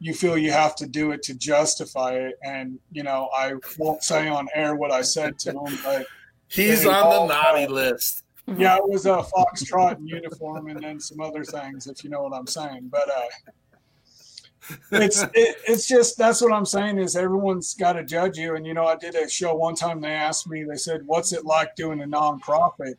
[0.00, 4.02] you feel you have to do it to justify it." And you know, I won't
[4.02, 6.06] say on air what I said to him, but
[6.48, 8.24] he's on the naughty list.
[8.56, 12.22] Yeah, it was a foxtrot in uniform and then some other things, if you know
[12.22, 12.88] what I'm saying.
[12.92, 13.22] But uh,
[14.92, 18.56] it's it, it's just that's what I'm saying is everyone's got to judge you.
[18.56, 20.00] And you know, I did a show one time.
[20.00, 22.94] They asked me, they said, "What's it like doing a nonprofit?"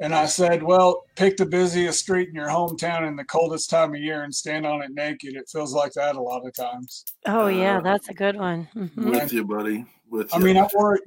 [0.00, 3.94] And I said, "Well, pick the busiest street in your hometown in the coldest time
[3.94, 5.34] of year and stand on it naked.
[5.36, 8.68] It feels like that a lot of times." Oh yeah, Uh, that's a good one.
[8.74, 9.10] Mhm.
[9.10, 9.86] With you, buddy.
[10.10, 10.40] With you.
[10.40, 10.98] I mean, I wore.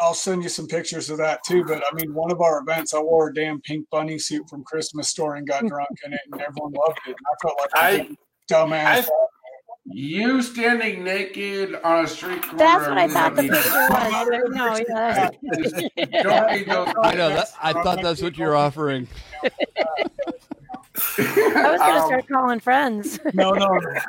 [0.00, 1.64] I'll send you some pictures of that too.
[1.64, 4.64] But I mean, one of our events, I wore a damn pink bunny suit from
[4.64, 7.14] Christmas store and got drunk in it, and everyone loved it.
[7.16, 7.78] And I felt like a
[8.10, 8.16] I-
[8.48, 9.08] big dumbass.
[9.86, 12.56] You standing naked on a street corner.
[12.58, 14.42] That's what I thought the with picture was.
[14.48, 15.30] No, yeah.
[16.22, 16.94] Don't need those.
[17.02, 17.48] I know that.
[17.62, 19.06] I thought that's what you're offering.
[19.42, 19.50] I
[20.96, 23.20] was gonna Um, start calling friends.
[23.34, 23.66] no, no,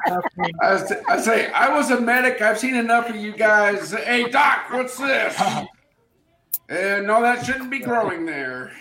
[0.08, 0.22] no.
[0.62, 2.42] I, was, I say I was a medic.
[2.42, 3.92] I've seen enough of you guys.
[3.92, 5.38] Hey doc, what's this?
[6.70, 8.72] And no, that shouldn't be growing there.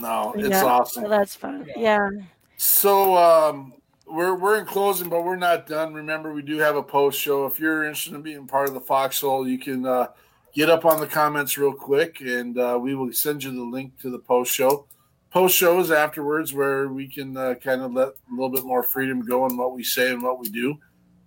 [0.00, 1.04] no, it's yeah, awesome.
[1.04, 1.66] So that's fun.
[1.76, 2.08] Yeah.
[2.56, 3.72] So um,
[4.10, 5.94] we're we're in closing, but we're not done.
[5.94, 7.46] Remember, we do have a post show.
[7.46, 10.08] If you're interested in being part of the Foxhole, you can uh,
[10.54, 13.98] get up on the comments real quick, and uh, we will send you the link
[14.00, 14.86] to the post show.
[15.30, 19.24] Post shows afterwards, where we can uh, kind of let a little bit more freedom
[19.24, 20.76] go in what we say and what we do.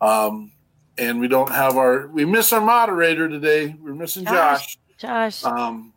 [0.01, 0.51] Um,
[0.97, 3.75] and we don't have our we miss our moderator today.
[3.79, 4.77] We're missing Josh.
[4.97, 5.41] Josh.
[5.41, 5.43] Josh.
[5.45, 5.93] Um,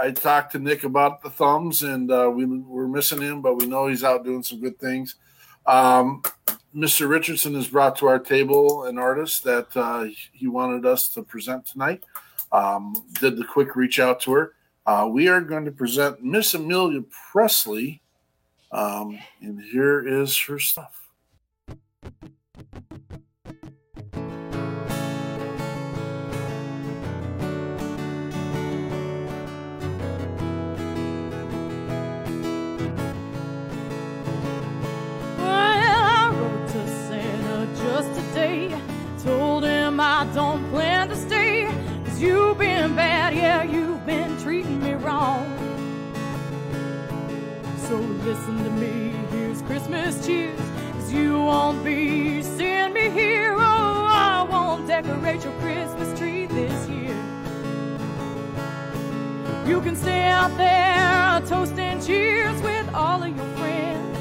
[0.00, 3.66] I talked to Nick about the thumbs, and uh, we we're missing him, but we
[3.66, 5.16] know he's out doing some good things.
[5.66, 6.22] Um,
[6.74, 7.08] Mr.
[7.08, 11.66] Richardson has brought to our table an artist that uh, he wanted us to present
[11.66, 12.04] tonight.
[12.50, 14.54] Um, did the quick reach out to her.
[14.84, 18.02] Uh, we are going to present Miss Amelia Presley,
[18.72, 21.01] um, and here is her stuff.
[48.24, 50.58] Listen to me, here's Christmas cheers.
[50.92, 53.52] Cause you won't be seeing me here.
[53.54, 57.16] Oh, I won't decorate your Christmas tree this year.
[59.66, 64.18] You can stay out there toasting cheers with all of your friends.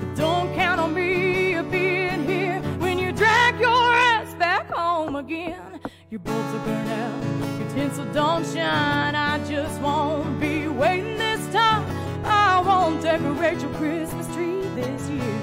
[0.00, 5.80] But don't count on me being here when you drag your ass back home again.
[6.10, 9.14] Your bulbs are burned out, your tinsel don't shine.
[9.14, 12.01] I just won't be waiting this time.
[12.72, 15.40] Won't decorate your Christmas tree this year.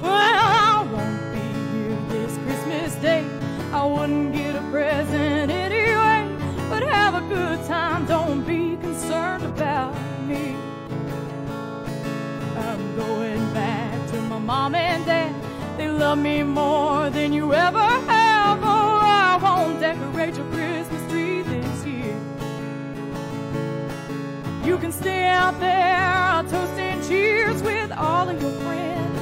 [0.00, 3.24] Well, I won't be here this Christmas day.
[3.72, 6.20] I wouldn't get a present anyway.
[6.70, 9.92] But have a good time, don't be concerned about
[10.22, 10.54] me.
[12.56, 15.34] I'm going back to my mom and dad.
[15.76, 18.60] They love me more than you ever have.
[18.62, 20.59] Oh, I won't decorate your Christmas
[24.80, 29.20] can stay out there toasting cheers with all of your friends.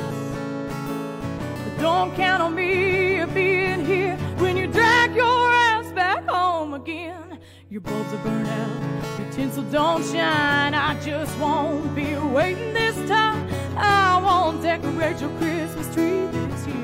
[1.64, 7.40] But don't count on me being here when you drag your ass back home again.
[7.70, 10.74] Your bulbs are burned out, your tinsel don't shine.
[10.74, 13.48] I just won't be waiting this time.
[13.76, 16.77] I won't decorate your Christmas tree this year.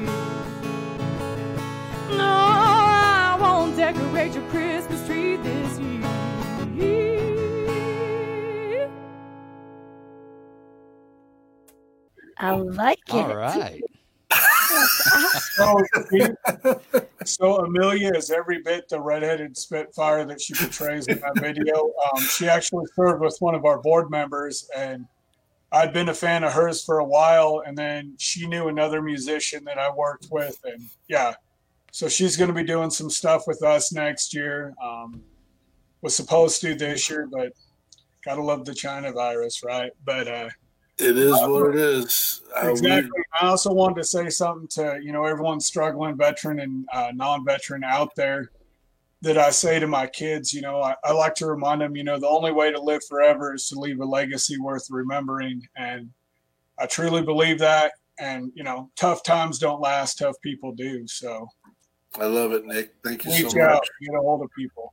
[12.44, 13.14] I like it.
[13.14, 13.82] All right.
[15.54, 15.82] So,
[17.24, 21.92] so Amelia is every bit the redheaded spitfire that she portrays in that video.
[22.04, 25.06] Um, she actually served with one of our board members, and
[25.72, 27.62] I'd been a fan of hers for a while.
[27.66, 31.34] And then she knew another musician that I worked with, and yeah,
[31.92, 34.74] so she's going to be doing some stuff with us next year.
[34.82, 35.22] Um,
[36.02, 37.52] was supposed to this year, but
[38.22, 39.92] gotta love the China virus, right?
[40.04, 40.48] But uh,
[40.98, 42.42] It is what it is.
[42.56, 43.22] Uh, Exactly.
[43.40, 47.82] I also wanted to say something to you know everyone struggling, veteran and uh, non-veteran
[47.84, 48.50] out there.
[49.22, 52.04] That I say to my kids, you know, I, I like to remind them, you
[52.04, 56.10] know, the only way to live forever is to leave a legacy worth remembering, and
[56.78, 57.92] I truly believe that.
[58.20, 61.08] And you know, tough times don't last; tough people do.
[61.08, 61.48] So
[62.20, 62.94] I love it, Nick.
[63.02, 64.92] Thank you reach so out, get a hold of people.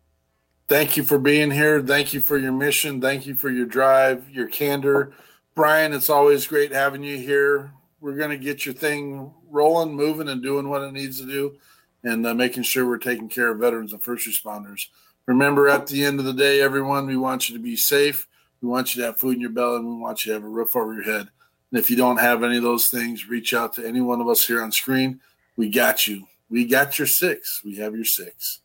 [0.67, 1.81] Thank you for being here.
[1.81, 3.01] Thank you for your mission.
[3.01, 5.13] Thank you for your drive, your candor.
[5.53, 7.73] Brian, it's always great having you here.
[7.99, 11.57] We're going to get your thing rolling, moving, and doing what it needs to do,
[12.03, 14.87] and uh, making sure we're taking care of veterans and first responders.
[15.25, 18.27] Remember, at the end of the day, everyone, we want you to be safe.
[18.61, 20.45] We want you to have food in your belly, and we want you to have
[20.45, 21.27] a roof over your head.
[21.71, 24.29] And if you don't have any of those things, reach out to any one of
[24.29, 25.19] us here on screen.
[25.57, 26.27] We got you.
[26.49, 27.61] We got your six.
[27.63, 28.61] We have your six.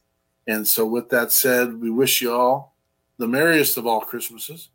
[0.46, 2.76] And so, with that said, we wish you all
[3.18, 4.70] the merriest of all Christmases.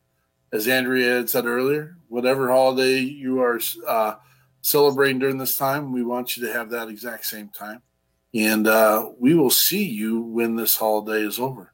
[0.53, 4.15] As Andrea had said earlier, whatever holiday you are uh,
[4.61, 7.81] celebrating during this time, we want you to have that exact same time.
[8.33, 11.73] And uh, we will see you when this holiday is over.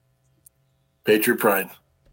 [1.04, 1.70] Patriot Pride.